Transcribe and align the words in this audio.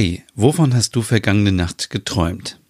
Hey, 0.00 0.22
wovon 0.36 0.76
hast 0.76 0.94
du 0.94 1.02
vergangene 1.02 1.50
Nacht 1.50 1.90
geträumt? 1.90 2.60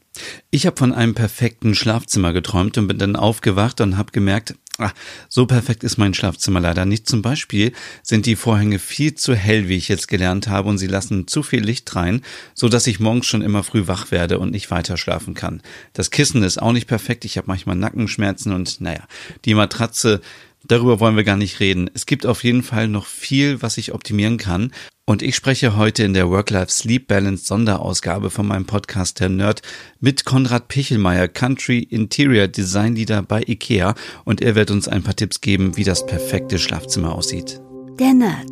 Ich 0.51 0.65
habe 0.65 0.79
von 0.79 0.95
einem 0.95 1.15
perfekten 1.15 1.75
Schlafzimmer 1.75 2.33
geträumt 2.33 2.79
und 2.79 2.89
bin 2.89 2.97
dann 2.97 3.17
aufgewacht 3.17 3.83
und 3.83 3.99
habe 3.99 4.13
gemerkt, 4.13 4.55
ach, 4.79 4.95
so 5.29 5.45
perfekt 5.45 5.85
ist 5.85 5.99
mein 5.99 6.15
Schlafzimmer 6.15 6.59
leider 6.59 6.87
nicht. 6.87 7.07
Zum 7.07 7.21
Beispiel 7.21 7.73
sind 8.03 8.25
die 8.25 8.35
Vorhänge 8.35 8.79
viel 8.79 9.15
zu 9.15 9.35
hell, 9.35 9.69
wie 9.69 9.77
ich 9.77 9.89
jetzt 9.89 10.09
gelernt 10.09 10.49
habe, 10.49 10.71
und 10.71 10.79
sie 10.79 10.87
lassen 10.87 11.27
zu 11.27 11.43
viel 11.43 11.63
Licht 11.63 11.95
rein, 11.95 12.23
so 12.55 12.71
dass 12.71 12.87
ich 12.87 12.99
morgens 12.99 13.27
schon 13.27 13.43
immer 13.43 13.63
früh 13.63 13.87
wach 13.87 14.11
werde 14.11 14.39
und 14.39 14.51
nicht 14.51 14.71
weiter 14.71 14.97
schlafen 14.97 15.35
kann. 15.35 15.61
Das 15.93 16.11
Kissen 16.11 16.43
ist 16.43 16.63
auch 16.63 16.73
nicht 16.73 16.87
perfekt. 16.87 17.27
Ich 17.27 17.37
habe 17.37 17.49
manchmal 17.49 17.77
Nackenschmerzen 17.77 18.55
und 18.55 18.81
naja, 18.81 19.07
die 19.45 19.53
Matratze 19.53 20.23
Darüber 20.67 21.01
wollen 21.01 21.17
wir 21.17 21.25
gar 21.25 21.37
nicht 21.37 21.61
reden. 21.61 21.89
Es 21.95 22.07
gibt 22.07 22.27
auf 22.27 22.43
jeden 22.43 22.63
Fall 22.63 22.89
noch 22.89 23.07
viel, 23.07 23.63
was 23.63 23.79
ich 23.79 23.95
optimieren 23.95 24.39
kann. 24.39 24.73
Und 25.07 25.23
ich 25.23 25.37
spreche 25.37 25.77
heute 25.77 26.03
in 26.03 26.13
der 26.13 26.29
Work-Life-Sleep 26.29 27.07
Balance 27.07 27.47
Sonderausgabe 27.47 28.29
von 28.29 28.47
meinem 28.47 28.67
Podcast 28.67 29.21
Der 29.21 29.31
Nerd 29.31 29.63
mit 30.01 30.25
Konrad 30.25 30.69
Pichelmeier, 30.69 31.29
Country 31.29 31.79
Interior 31.79 32.49
Design 32.49 32.95
Leader 32.95 33.23
bei 33.23 33.43
IKEA. 33.47 33.95
Und 34.25 34.43
er 34.43 34.55
wird 34.55 34.71
uns 34.71 34.89
ein 34.89 35.03
paar 35.03 35.17
Tipps 35.17 35.41
geben, 35.41 35.77
wie 35.77 35.85
das 35.85 36.05
perfekte 36.05 36.59
Schlafzimmer 36.59 37.15
aussieht. 37.15 37.61
Der 37.99 38.13
Nerd. 38.13 38.51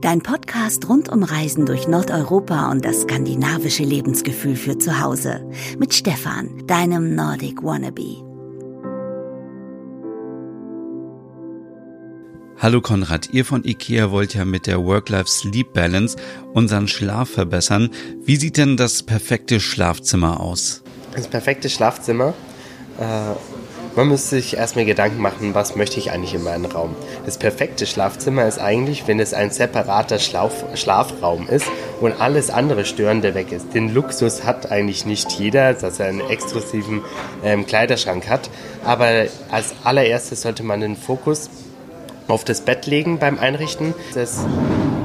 Dein 0.00 0.22
Podcast 0.22 0.88
rund 0.88 1.08
um 1.08 1.22
Reisen 1.22 1.66
durch 1.66 1.88
Nordeuropa 1.88 2.70
und 2.70 2.84
das 2.84 3.02
skandinavische 3.02 3.82
Lebensgefühl 3.82 4.56
für 4.56 4.78
zu 4.78 5.00
Hause. 5.00 5.46
Mit 5.78 5.92
Stefan, 5.92 6.66
deinem 6.66 7.14
Nordic 7.14 7.62
Wannabe. 7.62 8.29
Hallo 12.62 12.82
Konrad, 12.82 13.30
ihr 13.32 13.46
von 13.46 13.64
IKEA 13.64 14.10
wollt 14.10 14.34
ja 14.34 14.44
mit 14.44 14.66
der 14.66 14.84
Work-Life-Sleep-Balance 14.84 16.18
unseren 16.52 16.88
Schlaf 16.88 17.30
verbessern. 17.30 17.88
Wie 18.22 18.36
sieht 18.36 18.58
denn 18.58 18.76
das 18.76 19.02
perfekte 19.02 19.60
Schlafzimmer 19.60 20.40
aus? 20.40 20.82
Das 21.16 21.26
perfekte 21.26 21.70
Schlafzimmer, 21.70 22.34
äh, 22.98 23.32
man 23.96 24.08
müsste 24.08 24.36
sich 24.36 24.58
erstmal 24.58 24.84
Gedanken 24.84 25.22
machen, 25.22 25.54
was 25.54 25.74
möchte 25.74 25.98
ich 25.98 26.10
eigentlich 26.10 26.34
in 26.34 26.42
meinem 26.42 26.66
Raum. 26.66 26.94
Das 27.24 27.38
perfekte 27.38 27.86
Schlafzimmer 27.86 28.46
ist 28.46 28.58
eigentlich, 28.58 29.08
wenn 29.08 29.20
es 29.20 29.32
ein 29.32 29.50
separater 29.50 30.18
Schlaf 30.18 30.52
Schlafraum 30.74 31.48
ist 31.48 31.66
und 32.02 32.20
alles 32.20 32.50
andere 32.50 32.84
Störende 32.84 33.34
weg 33.34 33.52
ist. 33.52 33.72
Den 33.72 33.94
Luxus 33.94 34.44
hat 34.44 34.70
eigentlich 34.70 35.06
nicht 35.06 35.32
jeder, 35.32 35.72
dass 35.72 35.98
er 35.98 36.08
einen 36.08 36.20
exklusiven 36.20 37.00
ähm, 37.42 37.64
Kleiderschrank 37.64 38.28
hat. 38.28 38.50
Aber 38.84 39.24
als 39.50 39.72
allererstes 39.82 40.42
sollte 40.42 40.62
man 40.62 40.82
den 40.82 40.96
Fokus 40.96 41.48
auf 42.30 42.44
das 42.44 42.60
Bett 42.60 42.86
legen 42.86 43.18
beim 43.18 43.38
Einrichten, 43.38 43.94
das 44.14 44.44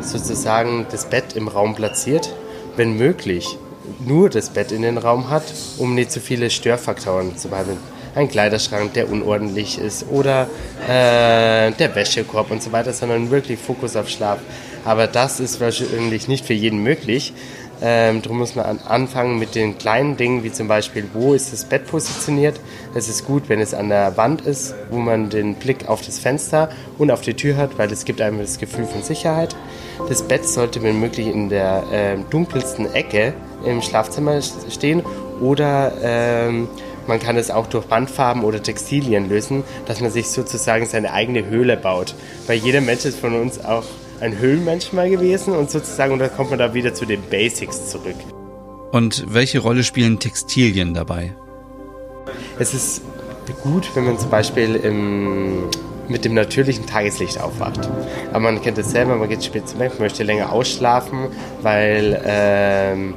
sozusagen 0.02 0.86
das 0.92 1.06
Bett 1.06 1.36
im 1.36 1.48
Raum 1.48 1.76
platziert, 1.76 2.34
wenn 2.76 2.98
möglich 2.98 3.58
nur 4.06 4.30
das 4.30 4.50
Bett 4.50 4.72
in 4.72 4.82
den 4.82 4.98
Raum 4.98 5.30
hat, 5.30 5.44
um 5.78 5.96
nicht 5.96 6.12
zu 6.12 6.20
viele 6.20 6.50
Störfaktoren 6.50 7.38
zu 7.38 7.50
behandeln. 7.50 7.78
Ein 8.16 8.30
Kleiderschrank, 8.30 8.94
der 8.94 9.12
unordentlich 9.12 9.78
ist 9.78 10.06
oder 10.10 10.48
äh, 10.88 11.72
der 11.72 11.96
Wäschekorb 11.96 12.50
und 12.50 12.64
so 12.64 12.72
weiter, 12.72 12.94
sondern 12.94 13.30
wirklich 13.30 13.60
Fokus 13.60 13.96
auf 13.96 14.08
Schlaf. 14.08 14.40
Aber 14.86 15.08
das 15.08 15.40
ist 15.40 15.60
wahrscheinlich 15.60 16.28
nicht 16.28 16.46
für 16.46 16.54
jeden 16.54 16.80
möglich. 16.84 17.34
Ähm, 17.82 18.22
darum 18.22 18.40
muss 18.40 18.56
man 18.56 18.80
anfangen 18.88 19.38
mit 19.38 19.56
den 19.56 19.78
kleinen 19.78 20.18
Dingen, 20.18 20.44
wie 20.44 20.52
zum 20.52 20.68
Beispiel, 20.68 21.08
wo 21.14 21.34
ist 21.34 21.52
das 21.52 21.66
Bett 21.66 21.88
positioniert. 21.88 22.60
Es 22.94 23.10
ist 23.10 23.26
gut, 23.26 23.50
wenn 23.50 23.60
es 23.60 23.74
an 23.74 23.90
der 23.90 24.18
Wand 24.18 24.42
ist, 24.42 24.76
wo 24.90 24.98
man 24.98 25.30
den 25.30 25.56
Blick 25.56 25.88
auf 25.88 26.02
das 26.02 26.20
Fenster 26.20 26.70
und 26.98 27.12
auf 27.12 27.22
die 27.22 27.34
Tür 27.34 27.58
hat, 27.58 27.78
weil 27.78 27.92
es 27.92 28.06
gibt 28.06 28.22
einem 28.22 28.40
das 28.40 28.58
Gefühl 28.58 28.86
von 28.86 29.04
Sicherheit. 29.04 29.56
Das 30.08 30.22
Bett 30.22 30.46
sollte, 30.46 30.82
wenn 30.84 31.00
möglich, 31.00 31.28
in 31.28 31.50
der 31.50 31.84
äh, 31.92 32.18
dunkelsten 32.30 32.94
Ecke 32.94 33.34
im 33.66 33.82
Schlafzimmer 33.82 34.40
stehen 34.70 35.04
oder 35.42 35.92
ähm, 36.02 36.68
man 37.08 37.20
kann 37.20 37.38
es 37.38 37.52
auch 37.52 37.68
durch 37.68 37.86
Bandfarben 37.86 38.44
oder 38.44 38.62
Textilien 38.62 39.30
lösen, 39.30 39.64
dass 39.86 40.02
man 40.02 40.12
sich 40.12 40.28
sozusagen 40.28 40.86
seine 40.86 41.14
eigene 41.14 41.46
Höhle 41.46 41.78
baut. 41.78 42.16
Weil 42.48 42.58
jeder 42.58 42.82
Mensch 42.82 43.06
ist 43.06 43.20
von 43.20 43.40
uns 43.40 43.64
auch 43.64 43.84
ein 44.20 44.38
Höhlenmensch 44.38 44.94
mal 44.94 45.10
gewesen 45.10 45.54
und 45.54 45.70
sozusagen, 45.70 46.14
und 46.14 46.20
dann 46.20 46.34
kommt 46.36 46.50
man 46.50 46.60
da 46.60 46.74
wieder 46.74 46.94
zu 46.94 47.06
den 47.06 47.22
Basics 47.24 47.90
zurück. 47.90 48.16
Und 48.92 49.26
welche 49.34 49.60
Rolle 49.60 49.84
spielen 49.84 50.20
Textilien 50.20 50.94
dabei? 50.94 51.36
Es 52.60 52.74
ist 52.74 53.02
gut, 53.64 53.90
wenn 53.96 54.06
man 54.06 54.18
zum 54.18 54.30
Beispiel 54.30 54.76
im, 54.76 55.66
mit 56.08 56.26
dem 56.26 56.34
natürlichen 56.34 56.86
Tageslicht 56.86 57.42
aufwacht. 57.42 57.90
Aber 58.30 58.40
man 58.40 58.62
kennt 58.62 58.78
es 58.78 58.92
selber, 58.92 59.16
man 59.16 59.30
geht 59.30 59.44
spät 59.44 59.68
zum 59.68 59.80
Bett, 59.80 60.00
möchte 60.00 60.24
länger 60.24 60.52
ausschlafen, 60.52 61.28
weil, 61.62 62.22
ähm, 62.26 63.14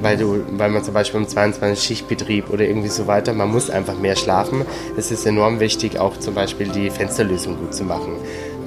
weil, 0.00 0.16
du, 0.16 0.44
weil 0.52 0.70
man 0.70 0.82
zum 0.82 0.94
Beispiel 0.94 1.20
um 1.20 1.28
22 1.28 1.82
Schichtbetrieb 1.84 2.50
oder 2.50 2.64
irgendwie 2.64 2.88
so 2.88 3.06
weiter, 3.06 3.32
man 3.32 3.50
muss 3.50 3.70
einfach 3.70 3.96
mehr 3.96 4.16
schlafen. 4.16 4.64
Es 4.96 5.10
ist 5.10 5.24
enorm 5.24 5.60
wichtig, 5.60 5.98
auch 5.98 6.18
zum 6.18 6.34
Beispiel 6.34 6.68
die 6.68 6.90
Fensterlösung 6.90 7.58
gut 7.58 7.74
zu 7.74 7.84
machen. 7.84 8.16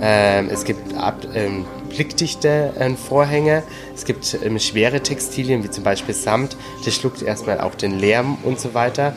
Ähm, 0.01 0.49
es 0.51 0.63
gibt 0.63 0.95
ab, 0.95 1.25
ähm, 1.33 1.65
blickdichte 1.89 2.73
äh, 2.77 2.89
Vorhänge, 2.95 3.63
es 3.95 4.05
gibt 4.05 4.37
ähm, 4.43 4.59
schwere 4.59 5.01
Textilien 5.01 5.63
wie 5.63 5.69
zum 5.69 5.83
Beispiel 5.83 6.13
Samt, 6.13 6.57
der 6.85 6.91
schluckt 6.91 7.21
erstmal 7.21 7.61
auch 7.61 7.75
den 7.75 7.99
Lärm 7.99 8.37
und 8.43 8.59
so 8.59 8.73
weiter. 8.73 9.13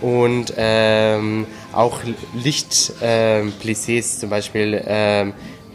Und 0.00 0.54
ähm, 0.56 1.46
auch 1.72 2.00
Lichtplissés, 2.36 4.18
zum 4.18 4.30
Beispiel 4.30 4.82
ähm, 4.84 5.32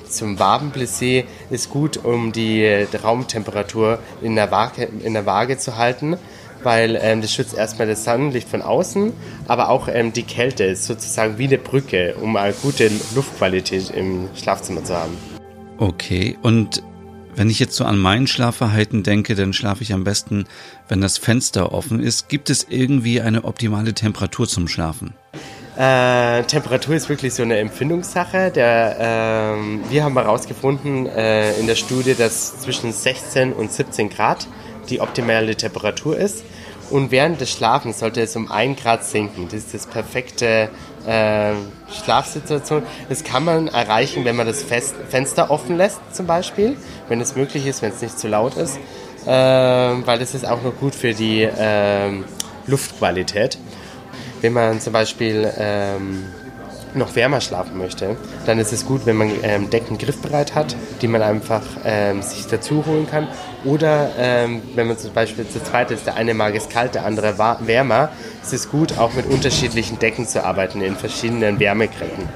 zum 0.10 0.38
Wabenplissé, 0.38 1.24
ist 1.50 1.70
gut, 1.70 2.04
um 2.04 2.34
die 2.34 2.86
Raumtemperatur 3.02 4.00
in 4.22 4.36
der 4.36 4.52
Waage, 4.52 4.90
in 5.04 5.14
der 5.14 5.26
Waage 5.26 5.58
zu 5.58 5.78
halten 5.78 6.18
weil 6.64 7.00
ähm, 7.02 7.22
das 7.22 7.34
schützt 7.34 7.56
erstmal 7.56 7.88
das 7.88 8.04
Sonnenlicht 8.04 8.50
von 8.50 8.62
außen, 8.62 9.14
aber 9.48 9.70
auch 9.70 9.88
ähm, 9.88 10.14
die 10.14 10.24
Kälte 10.24 10.64
ist 10.64 10.86
sozusagen 10.86 11.38
wie 11.38 11.48
eine 11.48 11.58
Brücke, 11.58 12.16
um 12.22 12.36
eine 12.36 12.54
gute 12.54 12.90
Luftqualität 13.16 13.90
im 13.92 14.30
Schlafzimmer 14.36 14.84
zu 14.84 14.96
haben. 14.96 15.18
Okay, 15.78 16.38
und 16.42 16.82
wenn 17.36 17.52
ich 17.52 17.60
jetzt 17.60 17.76
so 17.76 17.86
an 17.86 18.00
mein 18.00 18.26
Schlafverhalten 18.26 19.04
denke, 19.04 19.36
dann 19.36 19.54
schlafe 19.54 19.84
ich 19.84 19.94
am 19.94 20.04
besten, 20.04 20.46
wenn 20.88 21.02
das 21.02 21.20
Fenster 21.20 21.72
offen 21.72 22.00
ist. 22.00 22.30
Gibt 22.30 22.50
es 22.50 22.66
irgendwie 22.68 23.22
eine 23.22 23.44
optimale 23.44 23.94
Temperatur 23.94 24.48
zum 24.48 24.68
Schlafen? 24.68 25.14
Äh, 25.78 26.42
Temperatur 26.46 26.96
ist 26.96 27.08
wirklich 27.08 27.36
so 27.36 27.44
eine 27.44 27.58
Empfindungssache. 27.60 28.50
Der, 28.50 29.56
äh, 29.56 29.92
wir 29.92 30.04
haben 30.04 30.16
herausgefunden 30.16 31.06
äh, 31.06 31.54
in 31.60 31.68
der 31.68 31.76
Studie, 31.76 32.16
dass 32.16 32.60
zwischen 32.60 32.92
16 32.92 33.54
und 33.54 33.72
17 33.72 34.10
Grad 34.10 34.48
die 34.90 35.02
optimale 35.02 35.56
Temperatur 35.56 36.18
ist. 36.18 36.44
Und 36.90 37.12
während 37.12 37.42
des 37.42 37.52
Schlafens 37.52 38.00
sollte 38.00 38.22
es 38.22 38.36
um 38.36 38.50
1 38.50 38.82
Grad 38.82 39.04
sinken. 39.04 39.46
Das 39.46 39.56
ist 39.56 39.74
das 39.74 39.88
perfekte 39.88 40.70
äh, 41.06 41.54
Schlafsituation. 42.04 42.84
Das 43.10 43.24
kann 43.24 43.44
man 43.44 43.68
erreichen, 43.68 44.24
wenn 44.24 44.36
man 44.38 44.48
das 44.48 44.64
Fest 44.64 44.96
Fenster 45.10 45.52
offen 45.52 45.76
lässt, 45.78 46.00
zum 46.14 46.28
Beispiel, 46.28 46.78
wenn 47.10 47.20
es 47.20 47.36
möglich 47.36 47.66
ist, 47.66 47.82
wenn 47.82 47.92
es 47.92 48.02
nicht 48.02 48.18
zu 48.18 48.28
laut 48.30 48.56
ist, 48.56 48.78
äh, 49.26 49.30
weil 49.30 50.20
das 50.20 50.34
ist 50.34 50.48
auch 50.48 50.62
noch 50.64 50.76
gut 50.78 50.96
für 50.96 51.14
die 51.14 51.44
äh, 51.44 52.12
Luftqualität. 52.68 53.58
Wenn 54.42 54.54
man 54.54 54.80
zum 54.80 54.94
Beispiel 54.94 55.52
ähm, 55.58 56.26
noch 56.94 57.16
wärmer 57.16 57.42
schlafen 57.42 57.78
möchte, 57.78 58.18
dann 58.46 58.60
ist 58.60 58.74
es 58.74 58.86
gut, 58.86 59.06
wenn 59.06 59.18
man 59.18 59.32
ähm, 59.44 59.70
Decken 59.70 59.98
griffbereit 59.98 60.56
hat, 60.56 60.76
die 61.02 61.08
man 61.08 61.22
einfach 61.22 61.62
ähm, 61.86 62.22
sich 62.22 62.48
dazu 62.48 62.86
holen 62.86 63.08
kann. 63.10 63.28
Oder 63.66 64.12
ähm, 64.18 64.62
wenn 64.76 64.88
man 64.88 64.98
zum 64.98 65.14
Beispiel 65.14 65.48
zu 65.48 65.64
zweit 65.64 65.92
ist, 65.92 66.06
der 66.06 66.16
eine 66.16 66.34
mag 66.34 66.56
es 66.56 66.70
kalt, 66.70 66.96
der 66.96 67.06
andere 67.06 67.38
wärmer, 67.38 68.10
ist 68.42 68.54
es 68.54 68.70
gut, 68.70 68.98
auch 68.98 69.14
mit 69.14 69.26
unterschiedlichen 69.26 70.00
Decken 70.00 70.28
zu 70.28 70.44
arbeiten 70.44 70.82
in 70.82 70.96
verschiedenen 70.96 71.60
Wärmegrenden. 71.60 72.30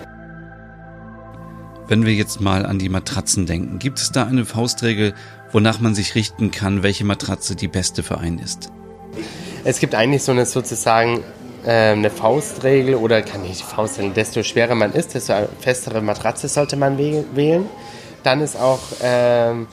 Wenn 1.87 2.05
wir 2.05 2.13
jetzt 2.13 2.39
mal 2.39 2.65
an 2.65 2.79
die 2.79 2.87
Matratzen 2.87 3.45
denken, 3.45 3.77
gibt 3.77 3.99
es 3.99 4.11
da 4.11 4.25
eine 4.25 4.45
Faustregel, 4.45 5.13
wonach 5.51 5.81
man 5.81 5.93
sich 5.93 6.15
richten 6.15 6.49
kann, 6.51 6.83
welche 6.83 7.03
Matratze 7.03 7.55
die 7.55 7.67
beste 7.67 8.01
für 8.01 8.17
einen 8.17 8.39
ist? 8.39 8.71
Es 9.63 9.79
gibt 9.79 9.93
eigentlich 9.93 10.23
so 10.23 10.31
eine 10.31 10.45
sozusagen 10.45 11.23
eine 11.69 12.09
Faustregel 12.09 12.95
oder 12.95 13.21
kann 13.21 13.43
nicht 13.43 13.59
die 13.59 13.63
Faustregel, 13.63 14.11
desto 14.11 14.43
schwerer 14.43 14.75
man 14.75 14.93
ist, 14.93 15.13
desto 15.13 15.33
festere 15.59 16.01
Matratze 16.01 16.47
sollte 16.47 16.75
man 16.75 16.97
wählen. 16.97 17.65
Dann 18.23 18.41
ist 18.41 18.59
auch 18.59 18.79
ähm, 19.03 19.67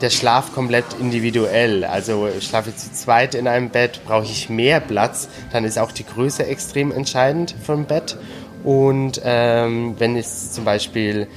der 0.00 0.10
Schlaf 0.10 0.52
komplett 0.52 0.84
individuell. 1.00 1.84
Also 1.84 2.28
schlafe 2.40 2.70
ich 2.70 2.76
zu 2.76 2.92
zweit 2.92 3.34
in 3.34 3.46
einem 3.46 3.70
Bett, 3.70 4.00
brauche 4.04 4.24
ich 4.24 4.50
mehr 4.50 4.80
Platz, 4.80 5.28
dann 5.52 5.64
ist 5.64 5.78
auch 5.78 5.92
die 5.92 6.04
Größe 6.04 6.44
extrem 6.46 6.90
entscheidend 6.92 7.54
vom 7.64 7.84
Bett. 7.84 8.16
Und 8.64 9.20
ähm, 9.24 9.94
wenn 9.98 10.16
es 10.16 10.52
zum 10.52 10.64
Beispiel, 10.64 11.28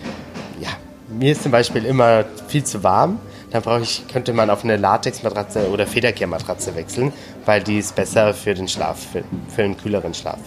ja, 0.60 0.70
mir 1.08 1.32
ist 1.32 1.44
zum 1.44 1.52
Beispiel 1.52 1.86
immer 1.86 2.26
viel 2.48 2.64
zu 2.64 2.84
warm, 2.84 3.20
dann 3.52 3.62
brauche 3.62 3.82
ich, 3.82 4.06
könnte 4.12 4.34
man 4.34 4.50
auf 4.50 4.64
eine 4.64 4.78
Latexmatratze 4.78 5.70
oder 5.70 5.88
Federkehrmatratze 5.88 6.76
wechseln, 6.76 7.14
weil 7.46 7.64
die 7.64 7.80
ist 7.80 7.96
besser 7.96 8.34
für 8.34 8.54
den 8.54 8.68
Schlaf, 8.68 9.12
für, 9.12 9.24
für 9.54 9.64
einen 9.64 9.78
kühleren 9.78 10.14
Schlaf. 10.14 10.40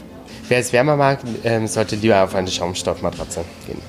Wer 0.48 0.58
es 0.58 0.72
wärmer 0.72 0.96
mag, 0.96 1.20
ähm, 1.44 1.66
sollte 1.66 1.96
lieber 1.96 2.22
auf 2.24 2.34
eine 2.34 2.50
Schaumstoffmatratze 2.50 3.44
gehen. 3.66 3.80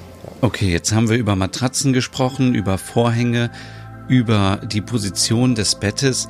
Okay, 0.41 0.71
jetzt 0.71 0.93
haben 0.93 1.09
wir 1.09 1.17
über 1.17 1.35
Matratzen 1.35 1.91
gesprochen, 1.91 2.55
über 2.55 2.77
Vorhänge, 2.77 3.51
über 4.07 4.61
die 4.63 4.81
Position 4.81 5.55
des 5.55 5.75
Bettes. 5.75 6.29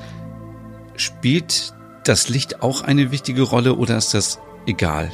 Spielt 0.96 1.74
das 2.06 2.30
Licht 2.30 2.64
auch 2.64 2.82
eine 2.82 3.12
wichtige 3.12 3.44
Rolle 3.44 3.76
oder 3.76 3.98
ist 3.98 4.14
das 4.14 4.40
egal? 4.66 5.12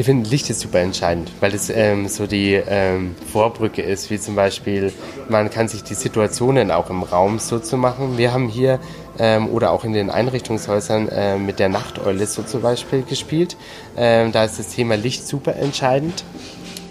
Ich 0.00 0.06
finde, 0.06 0.30
Licht 0.30 0.48
ist 0.48 0.60
super 0.60 0.78
entscheidend, 0.78 1.30
weil 1.40 1.52
es 1.54 1.68
ähm, 1.68 2.08
so 2.08 2.26
die 2.26 2.54
ähm, 2.54 3.14
Vorbrücke 3.30 3.82
ist, 3.82 4.08
wie 4.08 4.18
zum 4.18 4.34
Beispiel, 4.34 4.94
man 5.28 5.50
kann 5.50 5.68
sich 5.68 5.84
die 5.84 5.92
Situationen 5.92 6.70
auch 6.70 6.88
im 6.88 7.02
Raum 7.02 7.38
so 7.38 7.58
zu 7.58 7.76
machen. 7.76 8.16
Wir 8.16 8.32
haben 8.32 8.48
hier 8.48 8.78
ähm, 9.18 9.50
oder 9.50 9.72
auch 9.72 9.84
in 9.84 9.92
den 9.92 10.08
Einrichtungshäusern 10.08 11.08
äh, 11.10 11.36
mit 11.36 11.58
der 11.58 11.68
Nachteule 11.68 12.26
so 12.26 12.42
zum 12.42 12.62
Beispiel 12.62 13.02
gespielt. 13.02 13.58
Ähm, 13.94 14.32
da 14.32 14.44
ist 14.44 14.58
das 14.58 14.68
Thema 14.68 14.96
Licht 14.96 15.28
super 15.28 15.54
entscheidend, 15.56 16.24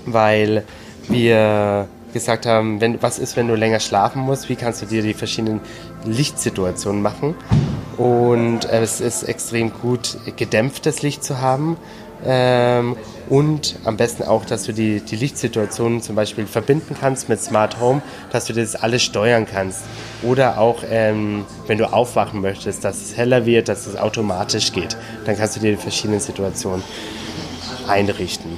weil 0.05 0.63
wir 1.07 1.87
gesagt 2.13 2.45
haben, 2.45 2.79
wenn, 2.79 3.01
was 3.01 3.17
ist, 3.17 3.35
wenn 3.35 3.47
du 3.47 3.55
länger 3.55 3.79
schlafen 3.79 4.21
musst, 4.21 4.49
wie 4.49 4.55
kannst 4.55 4.83
du 4.83 4.85
dir 4.85 5.01
die 5.01 5.15
verschiedenen 5.15 5.61
Lichtsituationen 6.05 7.01
machen. 7.01 7.33
Und 7.97 8.65
es 8.65 9.01
ist 9.01 9.23
extrem 9.23 9.73
gut, 9.73 10.15
gedämpftes 10.37 11.01
Licht 11.01 11.23
zu 11.23 11.41
haben. 11.41 11.75
Ähm, 12.25 12.95
und 13.29 13.75
am 13.85 13.95
besten 13.97 14.23
auch, 14.23 14.43
dass 14.45 14.63
du 14.63 14.73
die, 14.73 15.01
die 15.01 15.15
Lichtsituationen 15.15 16.01
zum 16.01 16.15
Beispiel 16.15 16.47
verbinden 16.47 16.95
kannst 16.99 17.29
mit 17.29 17.41
Smart 17.41 17.79
Home, 17.79 18.01
dass 18.31 18.45
du 18.45 18.53
das 18.53 18.75
alles 18.75 19.03
steuern 19.03 19.45
kannst. 19.45 19.83
Oder 20.23 20.57
auch, 20.57 20.83
ähm, 20.89 21.45
wenn 21.67 21.77
du 21.77 21.91
aufwachen 21.91 22.41
möchtest, 22.41 22.83
dass 22.83 22.97
es 22.97 23.17
heller 23.17 23.45
wird, 23.45 23.69
dass 23.69 23.85
es 23.85 23.95
automatisch 23.95 24.71
geht. 24.71 24.97
Dann 25.25 25.37
kannst 25.37 25.55
du 25.55 25.59
dir 25.59 25.71
die 25.71 25.81
verschiedenen 25.81 26.19
Situationen 26.19 26.83
einrichten. 27.87 28.57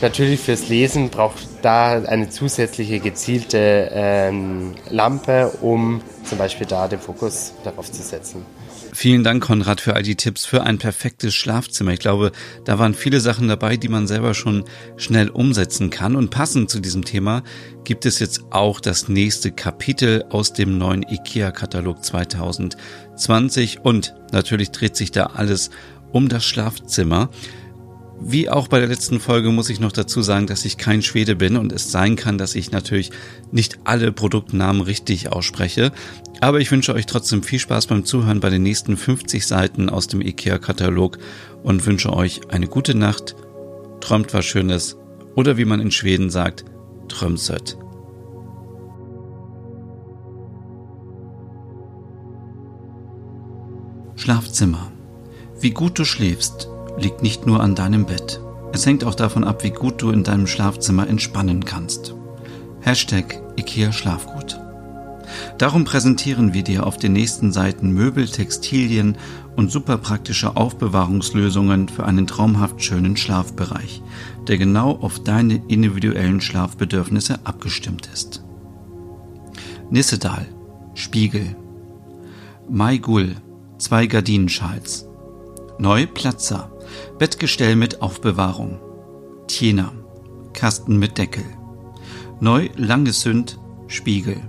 Natürlich 0.00 0.40
fürs 0.40 0.68
Lesen 0.68 1.08
braucht 1.08 1.48
da 1.62 1.94
eine 1.94 2.28
zusätzliche 2.28 3.00
gezielte 3.00 3.90
ähm, 3.92 4.74
Lampe, 4.90 5.50
um 5.60 6.02
zum 6.22 6.38
Beispiel 6.38 6.66
da 6.66 6.86
den 6.86 7.00
Fokus 7.00 7.52
darauf 7.64 7.90
zu 7.90 8.02
setzen. 8.02 8.46
Vielen 8.92 9.22
Dank, 9.22 9.44
Konrad, 9.44 9.80
für 9.80 9.94
all 9.94 10.02
die 10.02 10.16
Tipps 10.16 10.44
für 10.44 10.64
ein 10.64 10.78
perfektes 10.78 11.34
Schlafzimmer. 11.34 11.92
Ich 11.92 12.00
glaube, 12.00 12.32
da 12.64 12.78
waren 12.78 12.94
viele 12.94 13.20
Sachen 13.20 13.48
dabei, 13.48 13.76
die 13.76 13.88
man 13.88 14.06
selber 14.06 14.34
schon 14.34 14.64
schnell 14.96 15.28
umsetzen 15.28 15.90
kann. 15.90 16.16
Und 16.16 16.30
passend 16.30 16.70
zu 16.70 16.80
diesem 16.80 17.04
Thema 17.04 17.42
gibt 17.84 18.06
es 18.06 18.18
jetzt 18.18 18.44
auch 18.50 18.80
das 18.80 19.08
nächste 19.08 19.52
Kapitel 19.52 20.24
aus 20.30 20.52
dem 20.52 20.78
neuen 20.78 21.02
IKEA-Katalog 21.02 22.04
2020. 22.04 23.80
Und 23.84 24.14
natürlich 24.32 24.70
dreht 24.70 24.96
sich 24.96 25.12
da 25.12 25.26
alles 25.26 25.70
um 26.12 26.28
das 26.28 26.44
Schlafzimmer. 26.44 27.30
Wie 28.20 28.50
auch 28.50 28.66
bei 28.68 28.80
der 28.80 28.88
letzten 28.88 29.20
Folge 29.20 29.50
muss 29.50 29.70
ich 29.70 29.78
noch 29.78 29.92
dazu 29.92 30.22
sagen, 30.22 30.46
dass 30.46 30.64
ich 30.64 30.76
kein 30.76 31.02
Schwede 31.02 31.36
bin 31.36 31.56
und 31.56 31.72
es 31.72 31.92
sein 31.92 32.16
kann, 32.16 32.36
dass 32.36 32.56
ich 32.56 32.72
natürlich 32.72 33.10
nicht 33.52 33.78
alle 33.84 34.12
Produktnamen 34.12 34.82
richtig 34.82 35.30
ausspreche. 35.30 35.92
Aber 36.40 36.60
ich 36.60 36.70
wünsche 36.70 36.94
euch 36.94 37.06
trotzdem 37.06 37.42
viel 37.42 37.60
Spaß 37.60 37.86
beim 37.86 38.04
Zuhören 38.04 38.40
bei 38.40 38.50
den 38.50 38.62
nächsten 38.62 38.96
50 38.96 39.46
Seiten 39.46 39.88
aus 39.88 40.08
dem 40.08 40.20
IKEA-Katalog 40.20 41.18
und 41.62 41.86
wünsche 41.86 42.12
euch 42.12 42.40
eine 42.48 42.66
gute 42.66 42.96
Nacht, 42.96 43.36
träumt 44.00 44.34
was 44.34 44.44
Schönes 44.44 44.96
oder 45.36 45.56
wie 45.56 45.64
man 45.64 45.80
in 45.80 45.92
Schweden 45.92 46.28
sagt, 46.28 46.64
trömsöt. 47.08 47.78
Schlafzimmer. 54.16 54.90
Wie 55.60 55.70
gut 55.70 55.98
du 55.98 56.04
schläfst, 56.04 56.68
liegt 56.98 57.22
nicht 57.22 57.46
nur 57.46 57.60
an 57.60 57.74
deinem 57.74 58.06
Bett. 58.06 58.40
Es 58.72 58.84
hängt 58.84 59.04
auch 59.04 59.14
davon 59.14 59.44
ab, 59.44 59.64
wie 59.64 59.70
gut 59.70 60.02
du 60.02 60.10
in 60.10 60.24
deinem 60.24 60.46
Schlafzimmer 60.46 61.08
entspannen 61.08 61.64
kannst. 61.64 62.14
Hashtag 62.80 63.42
IKEA 63.56 63.92
Schlafgut. 63.92 64.58
Darum 65.58 65.84
präsentieren 65.84 66.54
wir 66.54 66.62
dir 66.62 66.86
auf 66.86 66.96
den 66.96 67.12
nächsten 67.12 67.52
Seiten 67.52 67.92
Möbel, 67.92 68.26
Textilien 68.28 69.16
und 69.56 69.70
super 69.70 69.98
praktische 69.98 70.56
Aufbewahrungslösungen 70.56 71.88
für 71.88 72.04
einen 72.04 72.26
traumhaft 72.26 72.82
schönen 72.82 73.16
Schlafbereich, 73.16 74.02
der 74.46 74.56
genau 74.56 74.92
auf 75.00 75.22
deine 75.22 75.62
individuellen 75.68 76.40
Schlafbedürfnisse 76.40 77.40
abgestimmt 77.44 78.08
ist. 78.12 78.44
Nissedal, 79.90 80.46
Spiegel, 80.94 81.56
Maigul, 82.70 83.36
zwei 83.78 84.06
Gardinenschals, 84.06 85.06
Neu 85.78 86.06
Platzer, 86.06 86.70
Bettgestell 87.18 87.74
mit 87.74 88.00
Aufbewahrung. 88.00 88.78
Tjena, 89.48 89.92
Kasten 90.52 90.98
mit 91.00 91.18
Deckel. 91.18 91.44
Neu 92.38 92.68
Langesünd, 92.76 93.58
Spiegel. 93.88 94.40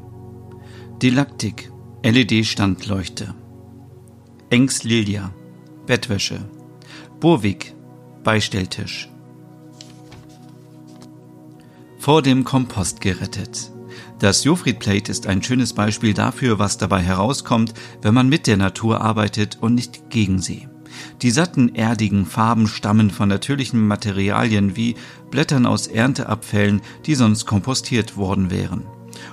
Delaktik, 1.01 1.71
LED-Standleuchte. 2.03 3.33
Engs 4.51 4.83
Lilia, 4.83 5.33
Bettwäsche. 5.87 6.47
Burwig, 7.19 7.73
Beistelltisch. 8.23 9.09
Vor 11.97 12.21
dem 12.21 12.43
Kompost 12.43 13.01
gerettet. 13.01 13.71
Das 14.19 14.43
Jofried 14.43 14.77
Plate 14.77 15.11
ist 15.11 15.25
ein 15.25 15.41
schönes 15.41 15.73
Beispiel 15.73 16.13
dafür, 16.13 16.59
was 16.59 16.77
dabei 16.77 17.01
herauskommt, 17.01 17.73
wenn 18.03 18.13
man 18.13 18.29
mit 18.29 18.45
der 18.45 18.57
Natur 18.57 19.01
arbeitet 19.01 19.57
und 19.59 19.73
nicht 19.73 20.11
gegen 20.11 20.39
sie. 20.39 20.68
Die 21.21 21.31
satten, 21.31 21.75
erdigen 21.75 22.25
Farben 22.25 22.67
stammen 22.67 23.11
von 23.11 23.29
natürlichen 23.29 23.87
Materialien 23.87 24.75
wie 24.75 24.95
Blättern 25.31 25.65
aus 25.65 25.87
Ernteabfällen, 25.87 26.81
die 27.05 27.15
sonst 27.15 27.45
kompostiert 27.45 28.17
worden 28.17 28.51
wären. 28.51 28.83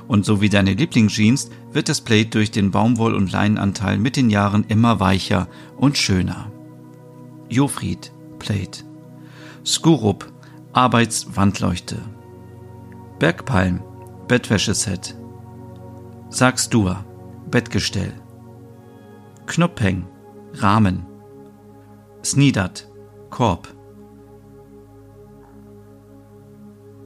Und 0.09 0.25
so 0.25 0.41
wie 0.41 0.49
deine 0.49 0.75
Lieblingsjeans 0.75 1.51
wird 1.73 1.89
das 1.89 2.01
Plate 2.01 2.31
durch 2.31 2.51
den 2.51 2.71
Baumwoll- 2.71 3.15
und 3.15 3.33
Leinenanteil 3.33 3.99
mit 3.99 4.17
den 4.17 4.31
Jahren 4.31 4.65
immer 4.69 5.01
weicher 5.01 5.49
und 5.77 5.99
schöner. 5.99 6.51
Jofried 7.49 8.13
Plate. 8.39 8.85
Skurup 9.65 10.33
Arbeitswandleuchte. 10.73 11.99
Bergpalm 13.19 13.83
Bettwäscheset. 14.29 15.17
Sagstua 16.29 17.05
Bettgestell. 17.51 18.13
Knoppeng 19.47 20.07
Rahmen 20.55 21.07
Snidat, 22.27 22.89
Korb. 23.31 23.73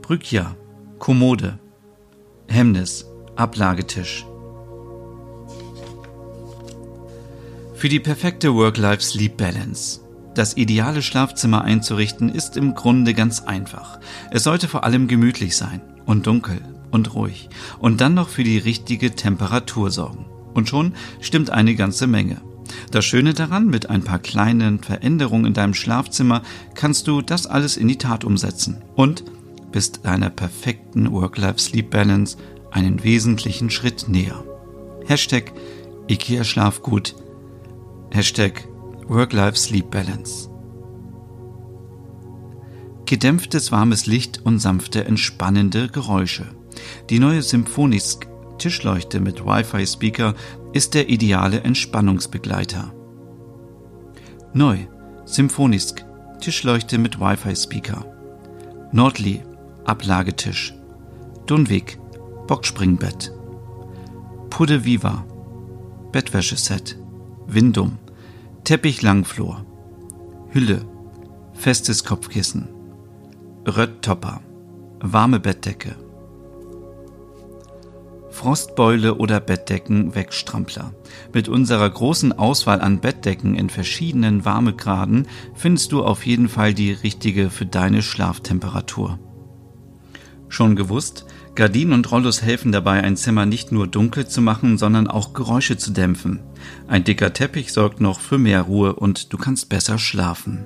Brückja, 0.00 0.56
Kommode. 0.98 1.58
Hemnis, 2.48 3.04
Ablagetisch. 3.36 4.24
Für 7.74 7.90
die 7.90 8.00
perfekte 8.00 8.54
Work-Life-Sleep-Balance. 8.54 10.00
Das 10.34 10.56
ideale 10.56 11.02
Schlafzimmer 11.02 11.64
einzurichten 11.64 12.30
ist 12.30 12.56
im 12.56 12.74
Grunde 12.74 13.12
ganz 13.12 13.42
einfach. 13.42 14.00
Es 14.30 14.44
sollte 14.44 14.68
vor 14.68 14.84
allem 14.84 15.06
gemütlich 15.06 15.54
sein 15.54 15.82
und 16.06 16.26
dunkel 16.26 16.62
und 16.92 17.14
ruhig 17.14 17.50
und 17.78 18.00
dann 18.00 18.14
noch 18.14 18.30
für 18.30 18.42
die 18.42 18.56
richtige 18.56 19.14
Temperatur 19.14 19.90
sorgen. 19.90 20.24
Und 20.54 20.70
schon 20.70 20.94
stimmt 21.20 21.50
eine 21.50 21.74
ganze 21.74 22.06
Menge. 22.06 22.40
Das 22.90 23.04
Schöne 23.04 23.34
daran, 23.34 23.66
mit 23.66 23.90
ein 23.90 24.02
paar 24.02 24.18
kleinen 24.18 24.80
Veränderungen 24.82 25.46
in 25.46 25.54
deinem 25.54 25.74
Schlafzimmer 25.74 26.42
kannst 26.74 27.06
du 27.06 27.22
das 27.22 27.46
alles 27.46 27.76
in 27.76 27.88
die 27.88 27.98
Tat 27.98 28.24
umsetzen 28.24 28.82
und 28.96 29.24
bist 29.72 30.00
deiner 30.04 30.30
perfekten 30.30 31.12
Work-Life-Sleep-Balance 31.12 32.36
einen 32.70 33.02
wesentlichen 33.04 33.70
Schritt 33.70 34.08
näher. 34.08 34.44
Hashtag 35.06 35.52
IKEA 36.08 36.44
Schlafgut. 36.44 37.14
Hashtag 38.10 38.66
Work-Life-Sleep-Balance. 39.06 40.48
Gedämpftes 43.06 43.72
warmes 43.72 44.06
Licht 44.06 44.40
und 44.44 44.60
sanfte 44.60 45.04
entspannende 45.04 45.88
Geräusche. 45.88 46.46
Die 47.10 47.18
neue 47.18 47.42
Symphonisk 47.42 48.28
Tischleuchte 48.58 49.20
mit 49.20 49.44
Wi-Fi-Speaker 49.44 50.34
ist 50.72 50.94
der 50.94 51.08
ideale 51.08 51.60
Entspannungsbegleiter. 51.60 52.92
Neu 54.52 54.78
Symphonisk 55.24 56.04
Tischleuchte 56.40 56.98
mit 56.98 57.20
Wi-Fi-Speaker. 57.20 58.04
Nordli 58.92 59.42
Ablagetisch. 59.84 60.74
Dunwig 61.46 61.98
Bockspringbett. 62.46 63.32
Pude 64.48 64.84
Viva 64.84 65.24
Bettwäscheset. 66.12 66.98
Windum 67.46 67.98
Teppich 68.64 69.02
Langflor. 69.02 69.64
Hülle 70.50 70.84
Festes 71.52 72.04
Kopfkissen. 72.04 72.68
Röttopper 73.66 74.40
Warme 75.00 75.40
Bettdecke. 75.40 75.96
Frostbeule 78.40 79.16
oder 79.16 79.38
Bettdecken 79.38 80.14
Wegstrampler. 80.14 80.94
Mit 81.34 81.50
unserer 81.50 81.90
großen 81.90 82.32
Auswahl 82.32 82.80
an 82.80 82.98
Bettdecken 82.98 83.54
in 83.54 83.68
verschiedenen 83.68 84.46
Warmegraden 84.46 85.26
findest 85.52 85.92
du 85.92 86.02
auf 86.02 86.24
jeden 86.24 86.48
Fall 86.48 86.72
die 86.72 86.92
richtige 86.92 87.50
für 87.50 87.66
deine 87.66 88.00
Schlaftemperatur. 88.00 89.18
Schon 90.48 90.74
gewusst? 90.74 91.26
Gardinen 91.54 91.92
und 91.92 92.10
Rollos 92.10 92.40
helfen 92.40 92.72
dabei, 92.72 93.02
ein 93.04 93.18
Zimmer 93.18 93.44
nicht 93.44 93.72
nur 93.72 93.86
dunkel 93.86 94.26
zu 94.26 94.40
machen, 94.40 94.78
sondern 94.78 95.06
auch 95.06 95.34
Geräusche 95.34 95.76
zu 95.76 95.90
dämpfen. 95.90 96.40
Ein 96.88 97.04
dicker 97.04 97.34
Teppich 97.34 97.74
sorgt 97.74 98.00
noch 98.00 98.20
für 98.20 98.38
mehr 98.38 98.62
Ruhe 98.62 98.94
und 98.94 99.34
du 99.34 99.36
kannst 99.36 99.68
besser 99.68 99.98
schlafen. 99.98 100.64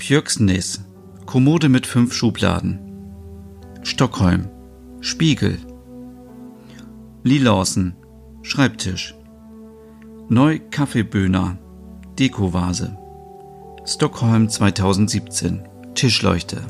Björksnäs, 0.00 0.82
Kommode 1.26 1.68
mit 1.68 1.86
fünf 1.86 2.14
Schubladen. 2.14 2.80
Stockholm, 3.82 4.48
Spiegel. 5.02 5.58
Lee 7.22 7.36
Lawson, 7.36 7.94
Schreibtisch. 8.40 9.14
Neu 10.30 10.58
Kaffeeböhner, 10.70 11.58
Dekovase. 12.18 12.96
Stockholm 13.84 14.48
2017, 14.48 15.68
Tischleuchte. 15.94 16.62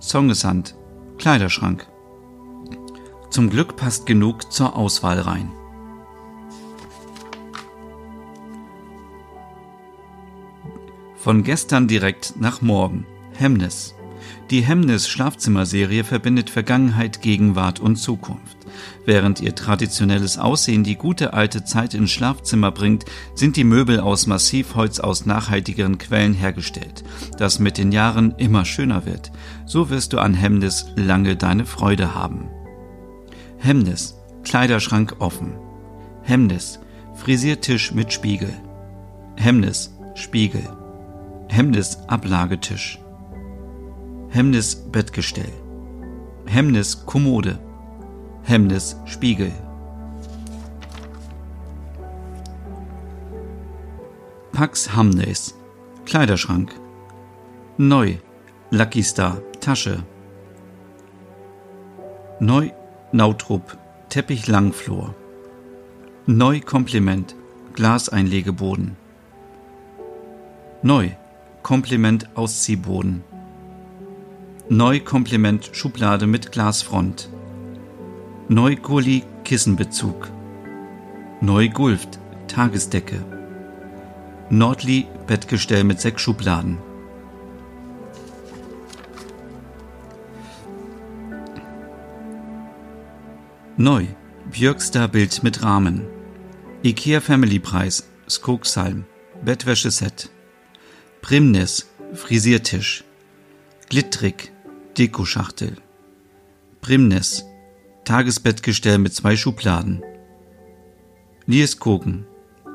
Songesand, 0.00 0.74
Kleiderschrank. 1.18 1.86
Zum 3.30 3.50
Glück 3.50 3.76
passt 3.76 4.06
genug 4.06 4.52
zur 4.52 4.74
Auswahl 4.74 5.20
rein. 5.20 5.52
Von 11.22 11.42
gestern 11.42 11.86
direkt 11.86 12.40
nach 12.40 12.62
morgen. 12.62 13.04
Hemnes. 13.36 13.94
Die 14.50 14.62
Hemnes 14.62 15.06
Schlafzimmerserie 15.06 16.02
verbindet 16.02 16.48
Vergangenheit, 16.48 17.20
Gegenwart 17.20 17.78
und 17.78 17.96
Zukunft. 17.96 18.56
Während 19.04 19.38
ihr 19.42 19.54
traditionelles 19.54 20.38
Aussehen 20.38 20.82
die 20.82 20.96
gute 20.96 21.34
alte 21.34 21.62
Zeit 21.62 21.92
ins 21.92 22.10
Schlafzimmer 22.10 22.70
bringt, 22.70 23.04
sind 23.34 23.56
die 23.56 23.64
Möbel 23.64 24.00
aus 24.00 24.26
Massivholz 24.26 24.98
aus 24.98 25.26
nachhaltigeren 25.26 25.98
Quellen 25.98 26.32
hergestellt, 26.32 27.04
das 27.36 27.58
mit 27.58 27.76
den 27.76 27.92
Jahren 27.92 28.34
immer 28.38 28.64
schöner 28.64 29.04
wird. 29.04 29.30
So 29.66 29.90
wirst 29.90 30.14
du 30.14 30.18
an 30.20 30.32
Hemnes 30.32 30.86
lange 30.96 31.36
deine 31.36 31.66
Freude 31.66 32.14
haben. 32.14 32.48
Hemnes 33.58 34.16
Kleiderschrank 34.42 35.16
offen. 35.18 35.52
Hemnes 36.22 36.80
Frisiertisch 37.14 37.92
mit 37.92 38.10
Spiegel. 38.10 38.54
Hemnes 39.36 39.94
Spiegel. 40.14 40.79
Hemnis 41.52 41.98
Ablagetisch, 42.06 43.00
Hemnis 44.28 44.76
Bettgestell, 44.76 45.52
Hemnis 46.46 47.04
Kommode, 47.06 47.58
Hemnis 48.44 48.96
Spiegel. 49.04 49.50
Pax 54.52 54.94
Hamnes 54.94 55.54
Kleiderschrank, 56.06 56.70
Neu. 57.78 58.14
Lucky 58.70 59.02
Star. 59.02 59.42
Tasche, 59.60 60.04
Neu. 62.38 62.70
Nautrup. 63.10 63.76
Teppich 64.08 64.46
Langflor, 64.46 65.16
Neu 66.26 66.60
Kompliment. 66.60 67.34
Glaseinlegeboden, 67.74 68.96
Neu 70.82 71.10
Kompliment 71.62 72.28
Ausziehboden. 72.36 73.22
Neu 74.68 75.00
Kompliment 75.00 75.70
Schublade 75.72 76.26
mit 76.26 76.52
Glasfront. 76.52 77.28
Neu 78.48 78.76
Gulli 78.76 79.22
Kissenbezug. 79.44 80.30
Neu 81.40 81.68
Gulft 81.68 82.18
Tagesdecke. 82.48 83.24
Nordli 84.48 85.06
Bettgestell 85.26 85.84
mit 85.84 86.00
sechs 86.00 86.22
Schubladen. 86.22 86.78
Neu 93.76 94.06
Björkster 94.50 95.08
Bild 95.08 95.42
mit 95.42 95.62
Rahmen. 95.62 96.02
IKEA 96.82 97.20
Family 97.20 97.58
Preis 97.58 98.08
Skogshalm 98.28 99.04
Bettwäscheset 99.44 100.30
Primnis, 101.22 101.86
Frisiertisch. 102.14 103.04
Glittrig, 103.88 104.52
Dekoschachtel. 104.98 105.76
Primnis, 106.80 107.44
Tagesbettgestell 108.04 108.98
mit 108.98 109.14
zwei 109.14 109.36
Schubladen. 109.36 110.02
Lieskogen, 111.46 112.26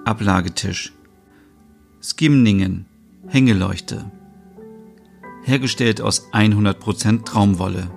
Ablagetisch. 0.06 0.94
Skimningen, 2.02 2.86
Hängeleuchte. 3.28 4.10
Hergestellt 5.44 6.00
aus 6.00 6.32
100% 6.32 7.26
Traumwolle. 7.26 7.90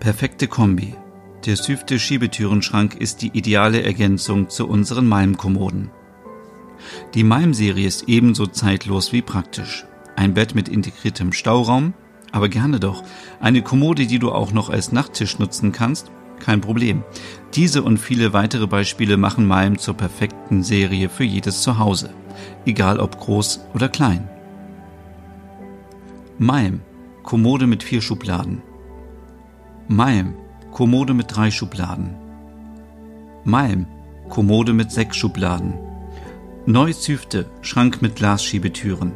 Perfekte 0.00 0.48
Kombi. 0.48 0.96
Der 1.44 1.56
süfte 1.56 1.98
Schiebetürenschrank 1.98 2.94
ist 2.96 3.22
die 3.22 3.36
ideale 3.36 3.82
Ergänzung 3.82 4.48
zu 4.48 4.66
unseren 4.66 5.06
Malmkommoden. 5.06 5.90
Die 7.14 7.24
Malm-Serie 7.24 7.86
ist 7.86 8.08
ebenso 8.08 8.46
zeitlos 8.46 9.12
wie 9.12 9.22
praktisch. 9.22 9.84
Ein 10.16 10.34
Bett 10.34 10.54
mit 10.54 10.68
integriertem 10.68 11.32
Stauraum, 11.32 11.94
aber 12.32 12.48
gerne 12.48 12.80
doch. 12.80 13.02
Eine 13.40 13.62
Kommode, 13.62 14.06
die 14.06 14.18
du 14.18 14.32
auch 14.32 14.52
noch 14.52 14.70
als 14.70 14.92
Nachttisch 14.92 15.38
nutzen 15.38 15.72
kannst, 15.72 16.10
kein 16.40 16.60
Problem. 16.60 17.04
Diese 17.54 17.82
und 17.82 17.98
viele 17.98 18.32
weitere 18.32 18.66
Beispiele 18.66 19.16
machen 19.16 19.46
Malm 19.46 19.78
zur 19.78 19.94
perfekten 19.94 20.62
Serie 20.62 21.08
für 21.08 21.24
jedes 21.24 21.62
Zuhause, 21.62 22.10
egal 22.64 22.98
ob 22.98 23.18
groß 23.18 23.60
oder 23.74 23.88
klein. 23.88 24.28
Malm, 26.38 26.80
Kommode 27.22 27.66
mit 27.66 27.82
vier 27.82 28.00
Schubladen. 28.00 28.62
Malm, 29.88 30.34
Kommode 30.72 31.14
mit 31.14 31.36
drei 31.36 31.50
Schubladen. 31.50 32.14
Malm, 33.44 33.86
Kommode 34.28 34.72
mit 34.72 34.90
sechs 34.90 35.16
Schubladen. 35.16 35.89
Neu 36.66 36.92
Züfte, 36.92 37.46
Schrank 37.62 38.02
mit 38.02 38.16
Glasschiebetüren. 38.16 39.12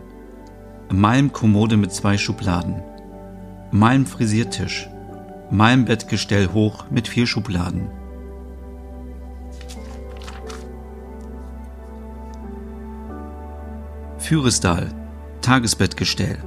Malm-Kommode 0.90 1.76
mit 1.76 1.92
zwei 1.92 2.16
Schubladen. 2.16 2.82
Malm-Frisiertisch. 3.70 4.88
Malm-Bettgestell 5.50 6.48
hoch 6.54 6.86
mit 6.90 7.06
vier 7.06 7.26
Schubladen. 7.26 7.90
Fürestal, 14.16 14.88
Tagesbettgestell. 15.42 16.38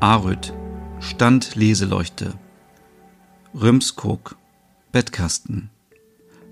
Aröd, 0.00 0.54
Stand 0.98 1.56
Leseleuchte. 1.56 2.32
Römskog, 3.54 4.36
Bettkasten. 4.92 5.68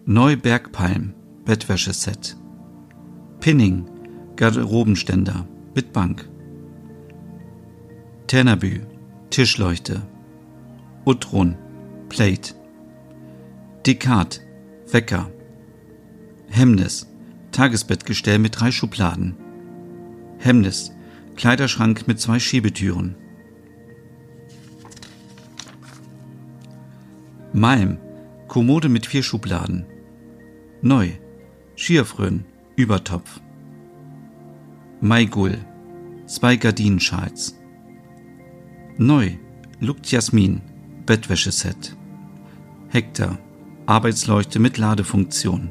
Neubergpalm, 0.05 1.15
Bettwäscheset. 1.47 2.37
Pinning, 3.45 3.85
Garderobenständer 4.37 5.47
mit 5.75 5.93
Bank. 5.93 6.27
Ternabü, 8.27 8.81
Tischleuchte. 9.29 10.01
Utron, 11.05 11.55
Plate. 12.09 12.55
Dekat, 13.85 14.41
Wecker. 14.91 15.31
Hemnes, 16.49 17.07
Tagesbettgestell 17.53 18.39
mit 18.39 18.59
drei 18.59 18.71
Schubladen. 18.71 19.37
Hemnes, 20.39 20.93
Kleiderschrank 21.37 22.09
mit 22.09 22.19
zwei 22.19 22.39
Schiebetüren. 22.39 23.15
Malm, 27.53 27.99
Kommode 28.49 28.89
mit 28.89 29.05
vier 29.05 29.23
Schubladen. 29.23 29.85
Neu, 30.81 31.11
Schierfrön, 31.77 32.47
Übertopf. 32.77 33.41
Maigul, 35.01 35.59
zwei 36.27 36.57
Gardinenschals. 36.57 37.57
Neu, 38.97 39.37
Lukt 39.79 40.11
Jasmin, 40.11 40.61
Bettwäscheset. 41.07 41.97
Hektar, 42.89 43.39
Arbeitsleuchte 43.87 44.59
mit 44.59 44.79
Ladefunktion. 44.79 45.71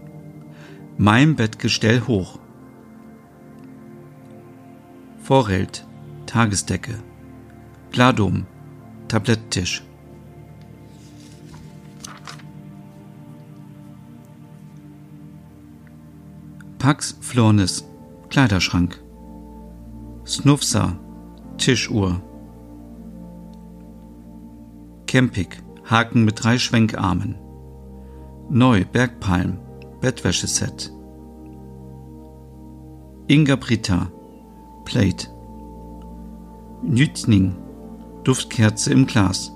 Mein 0.98 1.36
Bettgestell 1.36 2.01
hoch. 2.07 2.39
Vorheld, 5.17 5.86
Tagesdecke. 6.25 6.95
Gladum, 7.91 8.45
Tabletttisch. 9.10 9.83
Pax 16.93 17.17
Flornis, 17.21 17.89
Kleiderschrank. 18.29 19.01
Snufsa, 20.27 20.95
Tischuhr. 21.57 22.21
Kempik, 25.07 25.63
Haken 25.85 26.23
mit 26.23 26.43
drei 26.43 26.59
Schwenkarmen. 26.59 27.33
Neu 28.47 28.85
Bergpalm, 28.85 29.57
Bettwäscheset. 30.01 30.93
Inga 33.25 33.55
Brita, 33.55 34.12
Plate. 34.85 35.29
Nütning, 36.83 37.55
Duftkerze 38.23 38.93
im 38.93 39.07
Glas. 39.07 39.51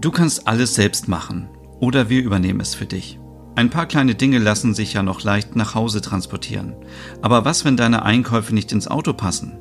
Du 0.00 0.10
kannst 0.10 0.48
alles 0.48 0.76
selbst 0.76 1.08
machen 1.08 1.50
oder 1.78 2.08
wir 2.08 2.22
übernehmen 2.22 2.60
es 2.60 2.74
für 2.74 2.86
dich. 2.86 3.20
Ein 3.56 3.70
paar 3.70 3.86
kleine 3.86 4.14
Dinge 4.14 4.38
lassen 4.38 4.74
sich 4.74 4.92
ja 4.92 5.02
noch 5.02 5.22
leicht 5.22 5.56
nach 5.56 5.74
Hause 5.74 6.02
transportieren. 6.02 6.74
Aber 7.22 7.46
was, 7.46 7.64
wenn 7.64 7.78
deine 7.78 8.02
Einkäufe 8.02 8.54
nicht 8.54 8.70
ins 8.70 8.86
Auto 8.86 9.14
passen? 9.14 9.56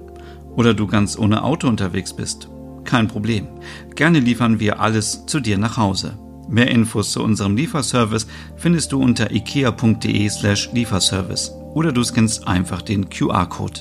Oder 0.58 0.74
du 0.74 0.86
ganz 0.86 1.18
ohne 1.18 1.46
Auto 1.46 1.70
unterwegs 1.70 2.14
bist? 2.14 2.50
Kein 2.84 3.08
Problem. 3.08 3.48
Gerne 3.96 4.20
liefern 4.20 4.60
wir 4.60 4.82
alles 4.82 5.25
zu 5.25 5.40
dir 5.40 5.58
nach 5.58 5.78
Hause. 5.78 6.20
Mehr 6.50 6.70
Infos 6.70 7.14
zu 7.14 7.24
unserem 7.24 7.56
Lieferservice 7.56 8.28
findest 8.58 8.92
du 8.92 9.02
unter 9.02 9.32
ikea.de 9.32 10.30
slash 10.30 10.70
Lieferservice 10.74 11.52
oder 11.74 11.94
du 11.94 12.04
scannst 12.04 12.46
einfach 12.46 12.82
den 12.82 13.10
QR-Code. 13.10 13.80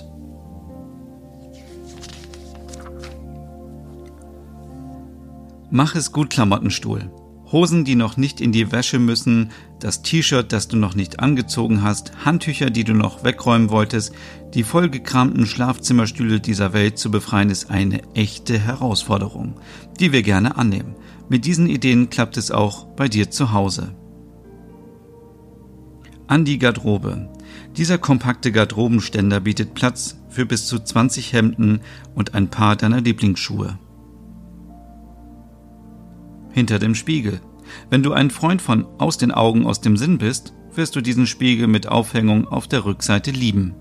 Mach 5.71 5.97
es 5.97 6.13
gut, 6.13 6.31
Klamottenstuhl. 6.31 7.11
Hosen, 7.55 7.85
die 7.85 7.95
noch 7.95 8.17
nicht 8.17 8.41
in 8.41 8.51
die 8.51 8.73
Wäsche 8.73 8.99
müssen, 8.99 9.53
das 9.79 10.03
T-Shirt, 10.03 10.53
das 10.53 10.67
du 10.67 10.77
noch 10.77 10.97
nicht 10.97 11.21
angezogen 11.21 11.83
hast, 11.83 12.25
Handtücher, 12.25 12.69
die 12.69 12.83
du 12.83 12.95
noch 12.95 13.23
wegräumen 13.23 13.71
wolltest, 13.71 14.13
die 14.55 14.65
vollgekramten 14.65 15.47
Schlafzimmerstühle 15.47 16.41
dieser 16.41 16.73
Welt 16.73 16.99
zu 16.99 17.13
befreien, 17.13 17.51
ist 17.51 17.71
eine 17.71 18.03
echte 18.15 18.59
Herausforderung, 18.59 19.61
die 20.01 20.11
wir 20.11 20.25
gerne 20.25 20.59
annehmen. 20.59 20.97
Mit 21.29 21.45
diesen 21.45 21.69
Ideen 21.69 22.11
klappt 22.11 22.39
es 22.39 22.51
auch 22.51 22.87
bei 22.97 23.07
dir 23.07 23.31
zu 23.31 23.53
Hause. 23.53 23.95
An 26.27 26.45
die 26.45 26.59
Garderobe. 26.59 27.31
Dieser 27.77 27.99
kompakte 27.99 28.51
Garderobenständer 28.51 29.39
bietet 29.39 29.75
Platz 29.75 30.17
für 30.29 30.45
bis 30.45 30.67
zu 30.67 30.81
20 30.81 31.33
Hemden 31.33 31.83
und 32.17 32.35
ein 32.35 32.49
paar 32.49 32.75
deiner 32.75 33.01
Lieblingsschuhe 33.01 33.79
hinter 36.55 36.79
dem 36.79 36.95
Spiegel. 36.95 37.41
Wenn 37.91 38.03
du 38.03 38.13
ein 38.13 38.31
Freund 38.31 38.63
von 38.63 38.87
aus 38.99 39.19
den 39.19 39.33
Augen, 39.33 39.67
aus 39.67 39.81
dem 39.81 39.97
Sinn 39.97 40.19
bist, 40.19 40.55
wirst 40.75 40.97
du 40.97 41.01
diesen 41.01 41.27
Spiegel 41.27 41.67
mit 41.67 41.89
Aufhängung 41.89 42.47
auf 42.49 42.69
der 42.69 42.85
Rückseite 42.85 43.31
lieben. 43.31 43.75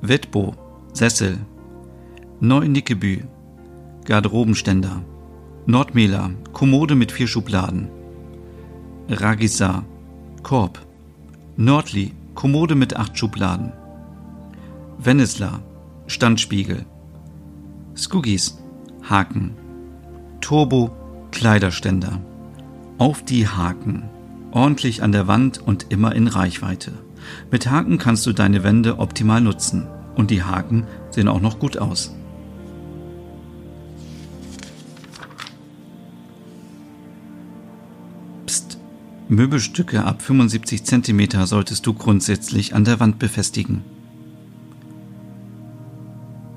Wettbo, 0.00 0.54
Sessel, 0.92 1.38
Neu-Nickebü, 2.40 3.20
Garderobenständer, 4.04 5.02
Nordmela, 5.66 6.30
Kommode 6.52 6.96
mit 6.96 7.12
vier 7.12 7.28
Schubladen, 7.28 7.88
Ragisa, 9.08 9.84
Korb, 10.42 10.84
Nordli, 11.56 12.12
Kommode 12.34 12.74
mit 12.74 12.96
acht 12.96 13.16
Schubladen, 13.16 13.72
Vennesla, 14.98 15.60
Standspiegel, 16.08 16.84
Skugis, 17.96 18.58
Haken, 19.08 19.52
Turbo 20.42 20.90
Kleiderständer. 21.30 22.20
Auf 22.98 23.24
die 23.24 23.48
Haken. 23.48 24.10
Ordentlich 24.50 25.02
an 25.02 25.12
der 25.12 25.28
Wand 25.28 25.58
und 25.58 25.86
immer 25.88 26.14
in 26.14 26.26
Reichweite. 26.26 26.92
Mit 27.50 27.70
Haken 27.70 27.96
kannst 27.96 28.26
du 28.26 28.32
deine 28.32 28.62
Wände 28.64 28.98
optimal 28.98 29.40
nutzen. 29.40 29.86
Und 30.14 30.30
die 30.30 30.42
Haken 30.42 30.86
sehen 31.10 31.28
auch 31.28 31.40
noch 31.40 31.58
gut 31.58 31.78
aus. 31.78 32.14
Psst. 38.44 38.78
Möbelstücke 39.28 40.04
ab 40.04 40.20
75 40.20 40.84
cm 40.84 41.46
solltest 41.46 41.86
du 41.86 41.94
grundsätzlich 41.94 42.74
an 42.74 42.84
der 42.84 43.00
Wand 43.00 43.18
befestigen. 43.18 43.84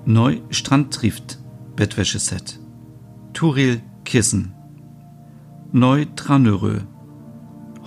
Neu 0.06 0.42
Strandtrift 0.50 1.40
Bettwäscheset. 1.76 2.65
Turil 3.36 3.82
Kissen. 4.06 4.54
Neu 5.74 6.06
Tranörö. 6.16 6.80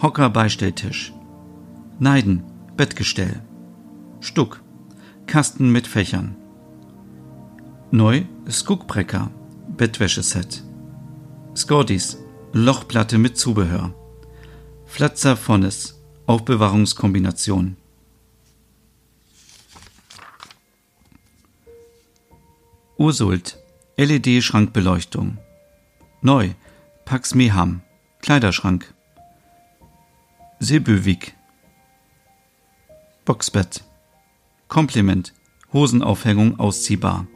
Hocker 0.03 0.29
Beistelltisch. 0.29 1.15
Neiden 1.99 2.45
Bettgestell. 2.77 3.41
Stuck. 4.21 4.63
Kasten 5.27 5.73
mit 5.73 5.87
Fächern. 5.87 6.37
Neu 7.91 8.25
Skugbrecker 8.51 9.31
Bettwäscheset. 9.79 10.63
Skordis 11.57 12.19
Lochplatte 12.53 13.17
mit 13.17 13.39
Zubehör. 13.39 13.95
Flatzer 14.85 15.35
Fonnes 15.35 15.99
Aufbewahrungskombination. 16.27 17.79
Ursult 22.99 23.57
LED-Schrankbeleuchtung. 23.99 25.39
Neu. 26.23 26.51
Pax 27.05 27.35
Meham. 27.35 27.83
Kleiderschrank. 28.23 28.95
Sebövik. 30.61 31.35
Boxbett. 33.25 33.83
Kompliment. 34.69 35.35
Hosenaufhängung 35.73 36.61
ausziehbar. 36.61 37.27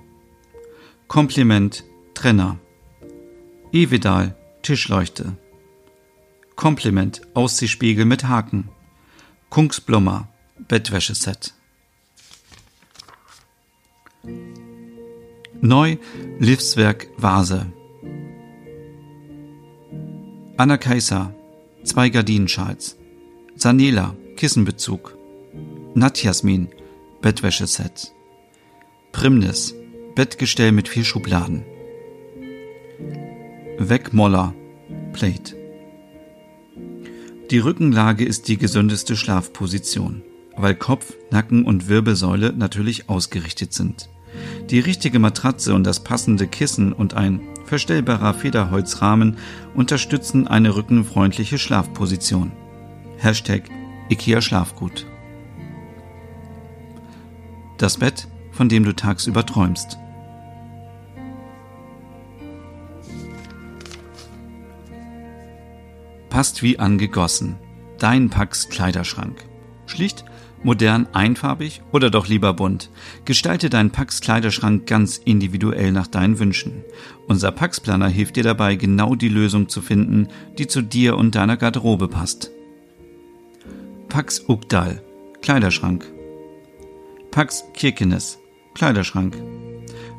Kompliment. 1.08 1.82
Trenner. 2.14 2.60
Evedal. 3.72 4.36
Tischleuchte. 4.62 5.36
Kompliment. 6.54 7.22
Ausziehspiegel 7.34 8.04
mit 8.04 8.22
Haken. 8.28 8.68
Kunksblommer. 9.50 10.28
Bettwäscheset. 10.68 11.54
Neu 15.64 15.96
Livswerk 16.40 17.06
Vase. 17.16 17.72
Anna 20.56 20.76
Kaiser, 20.76 21.32
zwei 21.84 22.08
Gardinenschals. 22.08 22.98
Sanela, 23.54 24.16
Kissenbezug. 24.34 25.16
Natjasmin, 25.94 26.66
Bettwäscheset. 27.20 28.12
Primnis, 29.12 29.72
Bettgestell 30.16 30.72
mit 30.72 30.88
vier 30.88 31.04
Schubladen. 31.04 31.64
Wegmoller, 33.78 34.54
Plate. 35.12 35.54
Die 37.52 37.58
Rückenlage 37.60 38.24
ist 38.24 38.48
die 38.48 38.58
gesündeste 38.58 39.16
Schlafposition, 39.16 40.24
weil 40.56 40.74
Kopf, 40.74 41.14
Nacken 41.30 41.64
und 41.64 41.88
Wirbelsäule 41.88 42.52
natürlich 42.52 43.08
ausgerichtet 43.08 43.72
sind. 43.72 44.08
Die 44.70 44.80
richtige 44.80 45.18
Matratze 45.18 45.74
und 45.74 45.84
das 45.84 46.00
passende 46.00 46.46
Kissen 46.46 46.92
und 46.92 47.14
ein 47.14 47.40
verstellbarer 47.66 48.34
Federholzrahmen 48.34 49.38
unterstützen 49.74 50.46
eine 50.46 50.76
rückenfreundliche 50.76 51.58
Schlafposition. 51.58 52.52
Hashtag 53.18 53.64
IKEA 54.10 54.40
Schlafgut. 54.40 55.06
Das 57.78 57.98
Bett, 57.98 58.28
von 58.50 58.68
dem 58.68 58.84
du 58.84 58.94
tagsüber 58.94 59.44
träumst. 59.46 59.98
Passt 66.28 66.62
wie 66.62 66.78
angegossen. 66.78 67.56
Dein 67.98 68.30
Pax 68.30 68.68
Kleiderschrank. 68.68 69.44
Schlicht 69.86 70.24
Modern, 70.64 71.08
einfarbig 71.12 71.82
oder 71.90 72.08
doch 72.08 72.28
lieber 72.28 72.52
bunt? 72.52 72.90
Gestalte 73.24 73.68
deinen 73.68 73.90
Pax 73.90 74.20
Kleiderschrank 74.20 74.86
ganz 74.86 75.16
individuell 75.18 75.90
nach 75.90 76.06
deinen 76.06 76.38
Wünschen. 76.38 76.84
Unser 77.26 77.50
Pax 77.50 77.80
Planer 77.80 78.08
hilft 78.08 78.36
dir 78.36 78.44
dabei, 78.44 78.76
genau 78.76 79.16
die 79.16 79.28
Lösung 79.28 79.68
zu 79.68 79.82
finden, 79.82 80.28
die 80.58 80.68
zu 80.68 80.82
dir 80.82 81.16
und 81.16 81.34
deiner 81.34 81.56
Garderobe 81.56 82.06
passt. 82.06 82.52
Pax 84.08 84.44
Ugdal 84.48 85.02
Kleiderschrank. 85.40 86.04
Pax 87.32 87.64
Kirkenes 87.74 88.38
Kleiderschrank. 88.74 89.36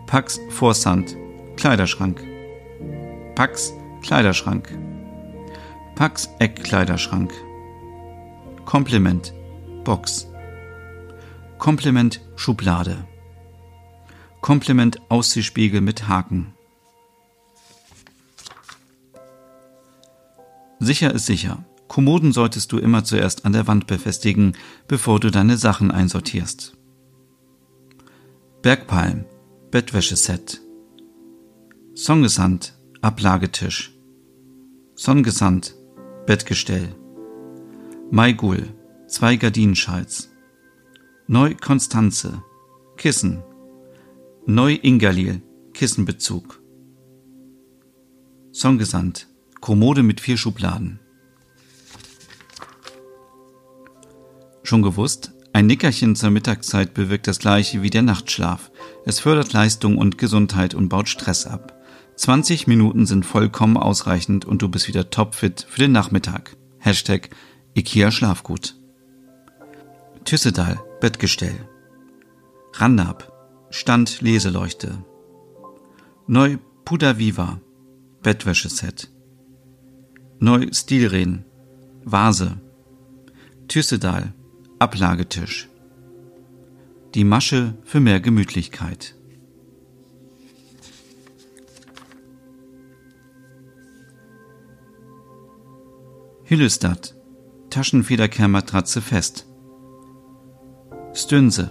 Pax 0.07 0.39
Forsand 0.49 1.15
Kleiderschrank. 1.55 2.21
Pax 3.35 3.73
Kleiderschrank. 4.01 4.67
Pax 5.95 6.29
Eckkleiderschrank. 6.39 7.31
Kompliment 8.65 9.33
Box. 9.83 10.32
Komplement 11.63 12.19
Schublade. 12.35 13.07
Komplement 14.41 14.99
Aussehspiegel 15.09 15.79
mit 15.79 16.09
Haken. 16.09 16.53
Sicher 20.81 21.13
ist 21.13 21.25
sicher. 21.25 21.63
Kommoden 21.87 22.33
solltest 22.33 22.73
du 22.73 22.79
immer 22.79 23.05
zuerst 23.05 23.45
an 23.45 23.53
der 23.53 23.65
Wand 23.65 23.87
befestigen, 23.87 24.57
bevor 24.89 25.21
du 25.21 25.31
deine 25.31 25.55
Sachen 25.55 25.89
einsortierst. 25.89 26.75
Bergpalm, 28.61 29.23
Bettwäscheset. 29.71 30.59
Sonnengesand, 31.93 32.73
Ablagetisch. 32.99 33.93
Sonnengesand, 34.95 35.75
Bettgestell. 36.25 36.93
Maigul, 38.11 38.67
zwei 39.07 39.37
Gardinenschals. 39.37 40.32
Neu 41.27 41.55
Konstanze, 41.55 42.43
Kissen. 42.97 43.43
Neu 44.45 44.77
Ingalil, 44.81 45.41
Kissenbezug. 45.73 46.61
Sonnengesand, 48.51 49.29
Kommode 49.61 50.03
mit 50.03 50.19
vier 50.19 50.35
Schubladen. 50.35 50.99
Schon 54.63 54.81
gewusst? 54.81 55.31
Ein 55.53 55.67
Nickerchen 55.67 56.17
zur 56.17 56.29
Mittagszeit 56.29 56.93
bewirkt 56.93 57.27
das 57.27 57.39
gleiche 57.39 57.81
wie 57.81 57.89
der 57.89 58.01
Nachtschlaf. 58.01 58.69
Es 59.05 59.21
fördert 59.21 59.53
Leistung 59.53 59.97
und 59.97 60.17
Gesundheit 60.17 60.73
und 60.75 60.89
baut 60.89 61.07
Stress 61.07 61.47
ab. 61.47 61.81
20 62.17 62.67
Minuten 62.67 63.05
sind 63.05 63.25
vollkommen 63.25 63.77
ausreichend 63.77 64.43
und 64.43 64.61
du 64.61 64.67
bist 64.67 64.89
wieder 64.89 65.09
topfit 65.09 65.65
für 65.69 65.79
den 65.79 65.93
Nachmittag. 65.93 66.57
Hashtag 66.79 67.29
IKEA 67.77 68.11
Schlafgut. 68.11 68.75
Tüssedal, 70.25 70.79
Bettgestell. 71.01 71.67
Randab, 72.75 73.31
Stand 73.69 74.21
Leseleuchte. 74.21 75.03
Neu 76.27 76.57
Puda 76.85 77.17
Viva, 77.17 77.59
Bettwäscheset. 78.21 79.11
Neu 80.39 80.67
Stilren, 80.71 81.43
Vase. 82.05 82.61
Tüssedal, 83.67 84.33
Ablagetisch. 84.79 85.67
Die 87.13 87.25
Masche 87.25 87.75
für 87.83 87.99
mehr 87.99 88.21
Gemütlichkeit. 88.21 89.15
Hillestadt, 96.45 97.15
Taschenfederkehrmatratze 97.69 99.01
fest. 99.01 99.47
Stünse, 101.13 101.69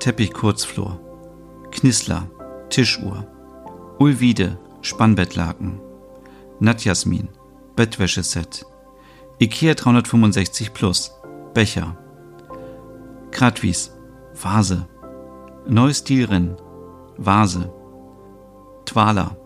Teppich 0.00 0.32
Kurzflor. 0.32 0.98
Knissler, 1.70 2.28
Tischuhr. 2.68 3.26
Ulvide, 3.98 4.58
Spannbettlaken. 4.80 5.80
Natjasmin, 6.58 7.28
Bettwäscheset. 7.76 8.66
Ikea 9.38 9.74
365 9.74 10.74
Plus, 10.74 11.12
Becher. 11.54 11.96
Kratwis, 13.30 13.92
Vase. 14.34 14.88
Neustilren, 15.68 16.56
Vase. 17.16 17.72
Twala, 18.84 19.36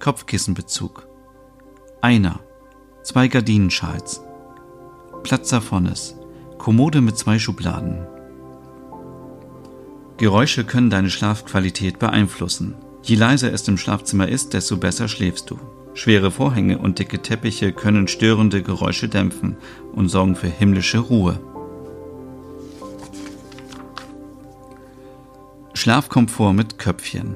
Kopfkissenbezug. 0.00 1.06
Einer, 2.00 2.40
zwei 3.04 3.28
Gardinenschals. 3.28 4.24
Platzerfonnes, 5.22 6.16
Kommode 6.58 7.00
mit 7.00 7.16
zwei 7.16 7.38
Schubladen. 7.38 8.08
Geräusche 10.22 10.62
können 10.62 10.88
deine 10.88 11.10
Schlafqualität 11.10 11.98
beeinflussen. 11.98 12.76
Je 13.02 13.16
leiser 13.16 13.52
es 13.52 13.66
im 13.66 13.76
Schlafzimmer 13.76 14.28
ist, 14.28 14.54
desto 14.54 14.76
besser 14.76 15.08
schläfst 15.08 15.50
du. 15.50 15.58
Schwere 15.94 16.30
Vorhänge 16.30 16.78
und 16.78 17.00
dicke 17.00 17.20
Teppiche 17.20 17.72
können 17.72 18.06
störende 18.06 18.62
Geräusche 18.62 19.08
dämpfen 19.08 19.56
und 19.92 20.10
sorgen 20.10 20.36
für 20.36 20.46
himmlische 20.46 21.00
Ruhe. 21.00 21.40
Schlafkomfort 25.74 26.52
mit 26.52 26.78
Köpfchen. 26.78 27.34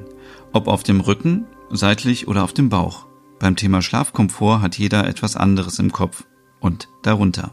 Ob 0.53 0.69
auf 0.69 0.83
dem 0.83 1.01
Rücken, 1.01 1.45
seitlich 1.69 2.29
oder 2.29 2.45
auf 2.45 2.53
dem 2.53 2.69
Bauch. 2.69 3.05
Beim 3.37 3.57
Thema 3.57 3.81
Schlafkomfort 3.81 4.61
hat 4.61 4.77
jeder 4.77 5.05
etwas 5.09 5.35
anderes 5.35 5.77
im 5.79 5.91
Kopf 5.91 6.23
und 6.59 6.89
darunter. 7.03 7.51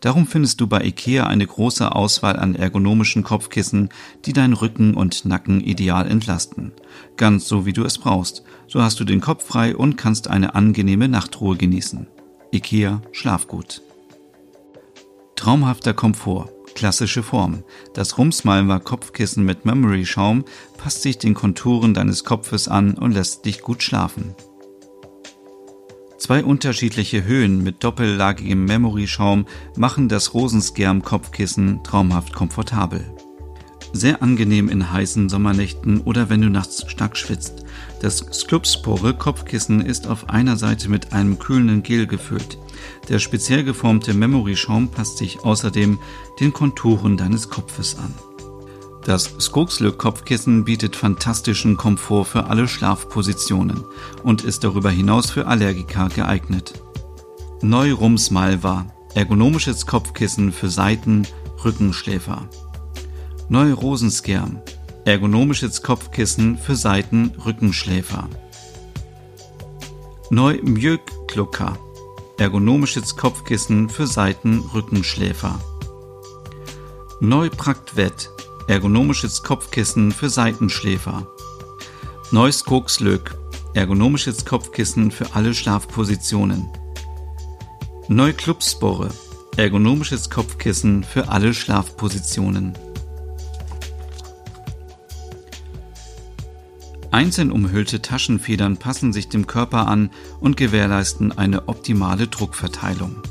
Darum 0.00 0.26
findest 0.26 0.60
du 0.60 0.66
bei 0.66 0.84
IKEA 0.84 1.26
eine 1.26 1.46
große 1.46 1.94
Auswahl 1.94 2.36
an 2.36 2.54
ergonomischen 2.54 3.22
Kopfkissen, 3.22 3.88
die 4.24 4.32
deinen 4.32 4.52
Rücken 4.52 4.94
und 4.94 5.24
Nacken 5.24 5.60
ideal 5.60 6.08
entlasten. 6.08 6.72
Ganz 7.16 7.48
so 7.48 7.66
wie 7.66 7.72
du 7.72 7.84
es 7.84 7.98
brauchst. 7.98 8.42
So 8.66 8.82
hast 8.82 9.00
du 9.00 9.04
den 9.04 9.20
Kopf 9.20 9.46
frei 9.46 9.76
und 9.76 9.96
kannst 9.96 10.28
eine 10.28 10.54
angenehme 10.54 11.08
Nachtruhe 11.08 11.56
genießen. 11.56 12.06
IKEA 12.52 13.02
Schlafgut. 13.12 13.82
Traumhafter 15.36 15.94
Komfort 15.94 16.50
Klassische 16.74 17.22
Form. 17.22 17.64
Das 17.94 18.18
Rumsmalmer 18.18 18.80
Kopfkissen 18.80 19.44
mit 19.44 19.64
Memory 19.64 20.06
Schaum 20.06 20.44
passt 20.78 21.02
sich 21.02 21.18
den 21.18 21.34
Konturen 21.34 21.94
deines 21.94 22.24
Kopfes 22.24 22.68
an 22.68 22.94
und 22.94 23.12
lässt 23.12 23.44
dich 23.44 23.62
gut 23.62 23.82
schlafen. 23.82 24.34
Zwei 26.22 26.44
unterschiedliche 26.44 27.24
Höhen 27.24 27.64
mit 27.64 27.82
doppellagigem 27.82 28.64
Memory-Schaum 28.64 29.44
machen 29.74 30.08
das 30.08 30.34
Rosenskerm-Kopfkissen 30.34 31.82
traumhaft 31.82 32.32
komfortabel. 32.32 33.04
Sehr 33.92 34.22
angenehm 34.22 34.68
in 34.68 34.92
heißen 34.92 35.28
Sommernächten 35.28 36.00
oder 36.02 36.30
wenn 36.30 36.40
du 36.40 36.48
nachts 36.48 36.88
stark 36.88 37.16
schwitzt. 37.16 37.64
Das 38.02 38.18
Sklupspore 38.18 39.14
Kopfkissen 39.14 39.80
ist 39.80 40.06
auf 40.06 40.30
einer 40.30 40.56
Seite 40.56 40.88
mit 40.88 41.12
einem 41.12 41.40
kühlenden 41.40 41.82
Gel 41.82 42.06
gefüllt. 42.06 42.56
Der 43.08 43.18
speziell 43.18 43.64
geformte 43.64 44.14
Memory-Schaum 44.14 44.90
passt 44.92 45.18
sich 45.18 45.40
außerdem 45.40 45.98
den 46.38 46.52
Konturen 46.52 47.16
deines 47.16 47.50
Kopfes 47.50 47.96
an. 47.98 48.14
Das 49.04 49.34
Skogslö 49.40 49.90
Kopfkissen 49.90 50.64
bietet 50.64 50.94
fantastischen 50.94 51.76
Komfort 51.76 52.26
für 52.26 52.44
alle 52.44 52.68
Schlafpositionen 52.68 53.84
und 54.22 54.44
ist 54.44 54.62
darüber 54.62 54.90
hinaus 54.90 55.30
für 55.30 55.46
Allergiker 55.46 56.08
geeignet. 56.08 56.74
Neurums 57.62 58.30
Malva 58.30 58.86
ergonomisches 59.14 59.86
Kopfkissen 59.86 60.52
für 60.52 60.68
Seiten, 60.68 61.26
Rückenschläfer. 61.64 62.48
Neu 63.48 63.72
Rosenskerm 63.72 64.60
ergonomisches 65.04 65.82
Kopfkissen 65.82 66.56
für 66.56 66.76
Seiten, 66.76 67.32
Rückenschläfer. 67.44 68.28
Neu 70.30 70.60
Mjög 70.62 71.00
Klucker 71.26 71.76
ergonomisches 72.38 73.16
Kopfkissen 73.16 73.88
für 73.88 74.06
Seiten, 74.06 74.60
Rückenschläfer. 74.74 75.60
Neu 77.20 77.50
Praktvet 77.50 78.31
ergonomisches 78.68 79.42
Kopfkissen 79.42 80.12
für 80.12 80.30
Seitenschläfer. 80.30 81.26
Neues 82.30 82.64
Kokslök, 82.64 83.36
ergonomisches 83.74 84.44
Kopfkissen 84.44 85.10
für 85.10 85.34
alle 85.34 85.54
Schlafpositionen. 85.54 86.68
Neu 88.08 88.32
Clubspore, 88.32 89.10
ergonomisches 89.56 90.30
Kopfkissen 90.30 91.04
für 91.04 91.28
alle 91.28 91.54
Schlafpositionen. 91.54 92.76
Einzeln 97.10 97.52
umhüllte 97.52 98.00
Taschenfedern 98.00 98.78
passen 98.78 99.12
sich 99.12 99.28
dem 99.28 99.46
Körper 99.46 99.86
an 99.86 100.10
und 100.40 100.56
gewährleisten 100.56 101.36
eine 101.36 101.68
optimale 101.68 102.26
Druckverteilung. 102.26 103.22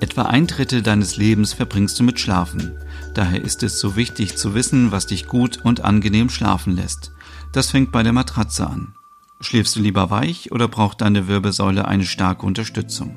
Etwa 0.00 0.22
ein 0.22 0.46
Drittel 0.46 0.82
deines 0.82 1.16
Lebens 1.16 1.52
verbringst 1.52 1.98
du 1.98 2.04
mit 2.04 2.20
Schlafen. 2.20 2.78
Daher 3.14 3.42
ist 3.42 3.62
es 3.64 3.80
so 3.80 3.96
wichtig 3.96 4.36
zu 4.36 4.54
wissen, 4.54 4.92
was 4.92 5.06
dich 5.06 5.26
gut 5.26 5.58
und 5.64 5.84
angenehm 5.84 6.30
schlafen 6.30 6.76
lässt. 6.76 7.12
Das 7.52 7.70
fängt 7.70 7.90
bei 7.90 8.04
der 8.04 8.12
Matratze 8.12 8.66
an. 8.66 8.94
Schläfst 9.40 9.76
du 9.76 9.80
lieber 9.80 10.10
weich 10.10 10.52
oder 10.52 10.68
braucht 10.68 11.00
deine 11.00 11.28
Wirbelsäule 11.28 11.86
eine 11.86 12.04
starke 12.04 12.44
Unterstützung? 12.46 13.14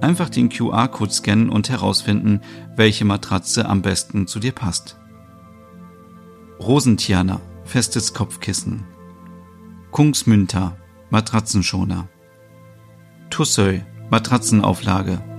Einfach 0.00 0.28
den 0.28 0.48
QR-Code 0.48 1.12
scannen 1.12 1.48
und 1.48 1.70
herausfinden, 1.70 2.40
welche 2.76 3.04
Matratze 3.04 3.68
am 3.68 3.82
besten 3.82 4.26
zu 4.26 4.38
dir 4.38 4.52
passt. 4.52 4.98
Rosentiana, 6.60 7.40
festes 7.64 8.14
Kopfkissen. 8.14 8.84
Kungsmünter, 9.90 10.76
Matratzenschoner. 11.10 12.08
Tussöy, 13.30 13.84
Matratzenauflage. 14.10 15.35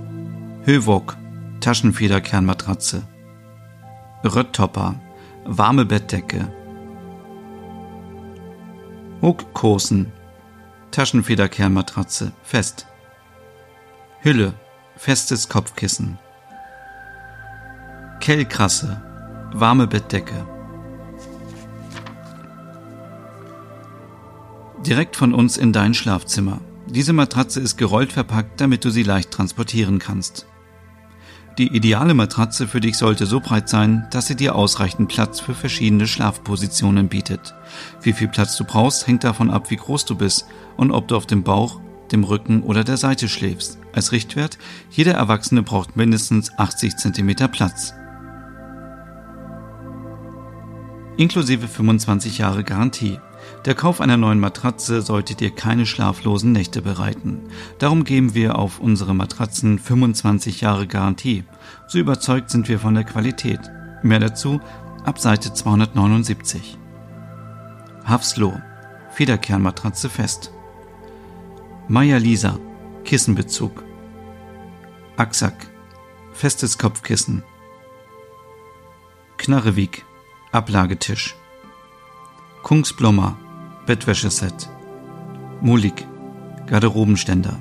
Hövok, 0.67 1.15
Taschenfederkernmatratze. 1.61 3.03
Röttopper, 4.25 4.95
warme 5.45 5.85
Bettdecke. 5.85 6.51
Huckkosen, 9.21 10.11
Taschenfederkernmatratze, 10.91 12.33
fest. 12.43 12.85
Hülle, 14.19 14.55
festes 14.97 15.47
Kopfkissen. 15.47 16.19
Kellkrasse, 18.19 19.01
warme 19.53 19.87
Bettdecke. 19.87 20.45
Direkt 24.85 25.15
von 25.15 25.33
uns 25.33 25.55
in 25.55 25.71
dein 25.71 25.93
Schlafzimmer. 25.93 26.59
Diese 26.87 27.13
Matratze 27.13 27.61
ist 27.61 27.77
gerollt 27.77 28.11
verpackt, 28.11 28.59
damit 28.59 28.83
du 28.83 28.89
sie 28.89 29.03
leicht 29.03 29.31
transportieren 29.31 29.99
kannst. 29.99 30.45
Die 31.57 31.75
ideale 31.75 32.13
Matratze 32.13 32.67
für 32.67 32.79
dich 32.79 32.99
sollte 32.99 33.25
so 33.25 33.39
breit 33.39 33.67
sein, 33.67 34.05
dass 34.11 34.27
sie 34.27 34.35
dir 34.35 34.53
ausreichend 34.53 35.09
Platz 35.09 35.39
für 35.39 35.55
verschiedene 35.55 36.05
Schlafpositionen 36.05 37.09
bietet. 37.09 37.55
Wie 38.03 38.13
viel 38.13 38.27
Platz 38.27 38.55
du 38.57 38.63
brauchst, 38.63 39.07
hängt 39.07 39.23
davon 39.23 39.49
ab, 39.49 39.71
wie 39.71 39.75
groß 39.75 40.05
du 40.05 40.15
bist 40.15 40.45
und 40.75 40.91
ob 40.91 41.07
du 41.07 41.15
auf 41.15 41.25
dem 41.25 41.41
Bauch, 41.41 41.79
dem 42.11 42.23
Rücken 42.23 42.61
oder 42.61 42.83
der 42.83 42.97
Seite 42.97 43.27
schläfst. 43.27 43.79
Als 43.91 44.11
Richtwert, 44.11 44.59
jeder 44.91 45.13
Erwachsene 45.13 45.63
braucht 45.63 45.97
mindestens 45.97 46.51
80 46.59 46.95
cm 46.95 47.35
Platz. 47.51 47.91
Inklusive 51.17 51.67
25 51.67 52.37
Jahre 52.37 52.63
Garantie. 52.63 53.17
Der 53.67 53.75
Kauf 53.75 53.99
einer 53.99 54.15
neuen 54.15 54.39
Matratze 54.39 55.01
sollte 55.01 55.35
dir 55.35 55.51
keine 55.51 55.85
schlaflosen 55.85 56.53
Nächte 56.53 56.81
bereiten. 56.81 57.41
Darum 57.79 58.05
geben 58.05 58.33
wir 58.33 58.57
auf 58.57 58.79
unsere 58.79 59.13
Matratzen 59.13 59.77
25 59.77 60.61
Jahre 60.61 60.87
Garantie. 60.87 61.43
So 61.85 61.99
überzeugt 61.99 62.49
sind 62.49 62.69
wir 62.69 62.79
von 62.79 62.93
der 62.93 63.03
Qualität. 63.03 63.59
Mehr 64.03 64.19
dazu 64.19 64.61
ab 65.03 65.19
Seite 65.19 65.53
279. 65.53 66.77
Hafsloh, 68.05 68.57
Federkernmatratze 69.11 70.09
fest. 70.09 70.53
Maya 71.89 72.19
Lisa, 72.19 72.57
Kissenbezug. 73.03 73.83
Axack, 75.17 75.67
festes 76.31 76.77
Kopfkissen. 76.77 77.43
Knarrewig, 79.35 80.05
Ablagetisch. 80.53 81.35
Kungsblommer, 82.63 83.37
Bettwäscheset. 83.87 84.69
Mulik, 85.61 86.05
Garderobenständer. 86.67 87.57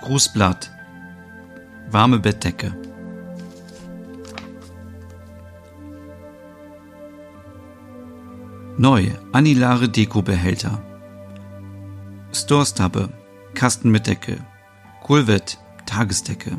Grußblatt, 0.00 0.72
warme 1.90 2.18
Bettdecke. 2.18 2.74
Neu, 8.76 9.10
Anilare 9.32 9.88
Dekobehälter. 9.88 10.82
Storstabbe, 12.32 13.10
Kasten 13.54 13.90
mit 13.90 14.08
Decke. 14.08 14.38
Kulvet, 15.04 15.58
Tagesdecke. 15.86 16.58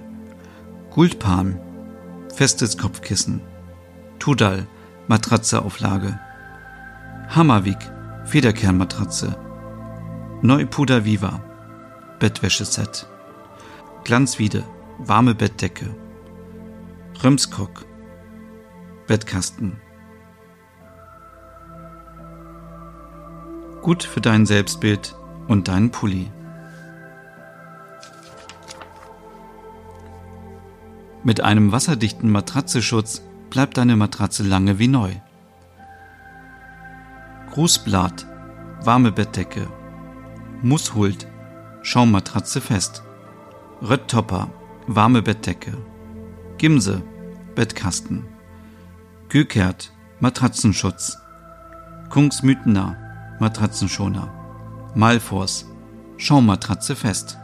Guldpalm, 0.90 1.60
festes 2.34 2.78
Kopfkissen. 2.78 3.42
Tudal, 4.20 4.68
Matratzeauflage. 5.08 6.18
Hammerwig, 7.32 7.78
Federkernmatratze. 8.26 9.36
Neupuder 10.42 11.06
Viva, 11.06 11.40
Bettwäscheset. 12.18 13.08
Glanzwiede, 14.04 14.64
warme 14.98 15.36
Bettdecke. 15.36 15.94
Römskog, 17.24 17.86
Bettkasten. 19.06 19.80
Gut 23.84 24.02
für 24.02 24.22
dein 24.22 24.48
Selbstbild 24.48 25.16
und 25.48 25.68
deinen 25.68 25.92
Pulli. 25.92 26.32
Mit 31.24 31.42
einem 31.42 31.72
wasserdichten 31.72 32.32
Matratzeschutz 32.32 33.22
bleibt 33.52 33.78
deine 33.78 33.96
Matratze 33.96 34.42
lange 34.42 34.80
wie 34.80 34.88
neu. 34.88 35.12
Grußblatt, 37.60 38.26
warme 38.86 39.12
Bettdecke. 39.12 39.68
Musshult, 40.62 41.28
Schaummatratze 41.82 42.62
fest. 42.62 43.04
Röttopper, 43.82 44.50
warme 44.88 45.22
Bettdecke. 45.22 45.74
Gimse, 46.58 47.04
Bettkasten. 47.56 48.24
Gükert, 49.28 49.92
Matratzenschutz. 50.22 51.18
Kungsmütener, 52.10 52.96
Matratzenschoner. 53.42 54.32
Malfors, 54.96 55.66
Schaummatratze 56.16 56.96
fest. 56.96 57.38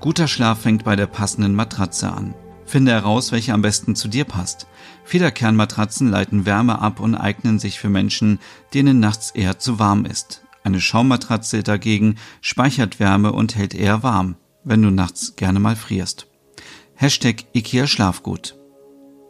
Guter 0.00 0.26
Schlaf 0.26 0.62
fängt 0.62 0.84
bei 0.84 0.96
der 0.96 1.06
passenden 1.06 1.54
Matratze 1.54 2.10
an. 2.10 2.34
Finde 2.70 2.92
heraus, 2.92 3.32
welche 3.32 3.52
am 3.52 3.62
besten 3.62 3.96
zu 3.96 4.06
dir 4.06 4.24
passt. 4.24 4.68
Federkernmatratzen 5.02 6.08
leiten 6.08 6.46
Wärme 6.46 6.80
ab 6.80 7.00
und 7.00 7.16
eignen 7.16 7.58
sich 7.58 7.80
für 7.80 7.88
Menschen, 7.88 8.38
denen 8.74 9.00
nachts 9.00 9.32
eher 9.32 9.58
zu 9.58 9.80
warm 9.80 10.04
ist. 10.04 10.44
Eine 10.62 10.80
Schaummatratze 10.80 11.64
dagegen 11.64 12.14
speichert 12.40 13.00
Wärme 13.00 13.32
und 13.32 13.56
hält 13.56 13.74
eher 13.74 14.04
warm, 14.04 14.36
wenn 14.62 14.82
du 14.82 14.90
nachts 14.90 15.34
gerne 15.34 15.58
mal 15.58 15.74
frierst. 15.74 16.28
Hashtag 16.94 17.44
IKEA 17.56 17.88
Schlafgut. 17.88 18.56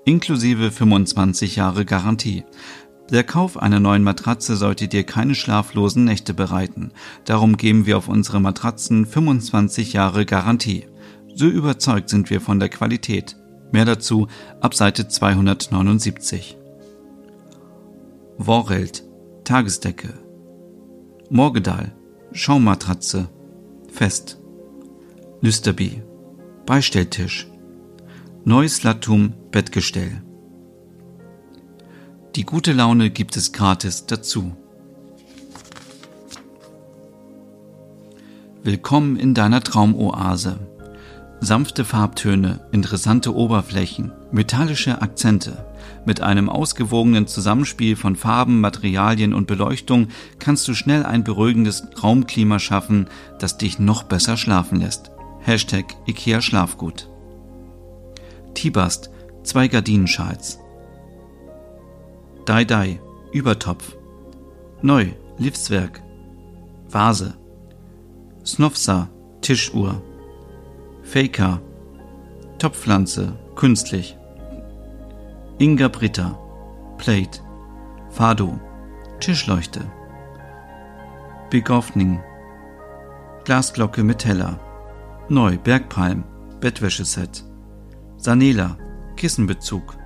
Inklusive 0.04 0.70
25 0.70 1.56
Jahre 1.56 1.86
Garantie. 1.86 2.44
Der 3.10 3.24
Kauf 3.24 3.56
einer 3.56 3.80
neuen 3.80 4.02
Matratze 4.02 4.54
sollte 4.54 4.86
dir 4.86 5.04
keine 5.04 5.34
schlaflosen 5.34 6.04
Nächte 6.04 6.34
bereiten. 6.34 6.92
Darum 7.24 7.56
geben 7.56 7.86
wir 7.86 7.96
auf 7.96 8.08
unsere 8.08 8.38
Matratzen 8.38 9.06
25 9.06 9.94
Jahre 9.94 10.26
Garantie. 10.26 10.89
So 11.40 11.46
überzeugt 11.46 12.10
sind 12.10 12.28
wir 12.28 12.38
von 12.38 12.60
der 12.60 12.68
Qualität. 12.68 13.34
Mehr 13.72 13.86
dazu 13.86 14.26
ab 14.60 14.74
Seite 14.74 15.08
279. 15.08 16.58
Worrelt, 18.36 19.04
Tagesdecke. 19.44 20.12
Morgedal, 21.30 21.92
Schaummatratze, 22.32 23.30
Fest. 23.90 24.38
Lüsterby, 25.40 26.02
Beistelltisch. 26.66 27.48
Neues 28.44 28.82
Lattum, 28.82 29.32
Bettgestell. 29.50 30.22
Die 32.36 32.44
gute 32.44 32.74
Laune 32.74 33.08
gibt 33.08 33.38
es 33.38 33.52
gratis 33.52 34.04
dazu. 34.04 34.54
Willkommen 38.62 39.16
in 39.16 39.32
deiner 39.32 39.62
Traumoase. 39.62 40.69
Sanfte 41.42 41.86
Farbtöne, 41.86 42.60
interessante 42.70 43.34
Oberflächen, 43.34 44.12
metallische 44.30 45.00
Akzente. 45.00 45.64
Mit 46.04 46.20
einem 46.20 46.50
ausgewogenen 46.50 47.26
Zusammenspiel 47.26 47.96
von 47.96 48.14
Farben, 48.14 48.60
Materialien 48.60 49.32
und 49.32 49.46
Beleuchtung 49.46 50.08
kannst 50.38 50.68
du 50.68 50.74
schnell 50.74 51.04
ein 51.04 51.24
beruhigendes 51.24 51.84
Raumklima 52.02 52.58
schaffen, 52.58 53.08
das 53.38 53.56
dich 53.56 53.78
noch 53.78 54.02
besser 54.02 54.36
schlafen 54.36 54.80
lässt. 54.80 55.12
Hashtag 55.40 55.96
IKEA 56.06 56.42
Schlafgut. 56.42 57.08
Tibast, 58.52 59.10
zwei 59.42 59.68
Gardinenschals. 59.68 60.58
Dai 62.44 62.64
Dai, 62.64 63.00
Übertopf. 63.32 63.96
Neu, 64.82 65.06
Livswerk. 65.38 66.02
Vase. 66.90 67.34
Snofsa, 68.44 69.08
Tischuhr. 69.40 70.02
Faker, 71.12 71.60
Topfpflanze, 72.60 73.36
künstlich. 73.56 74.16
Inga 75.58 75.88
Britta, 75.88 76.38
Plate, 76.98 77.40
Fado, 78.10 78.60
Tischleuchte. 79.18 79.80
Begofning, 81.50 82.20
Glasglocke 83.42 84.04
mit 84.04 84.18
Teller. 84.18 84.60
Neu, 85.28 85.58
Bergpalm, 85.58 86.22
Bettwäscheset. 86.60 87.42
Sanela, 88.16 88.76
Kissenbezug. 89.16 89.96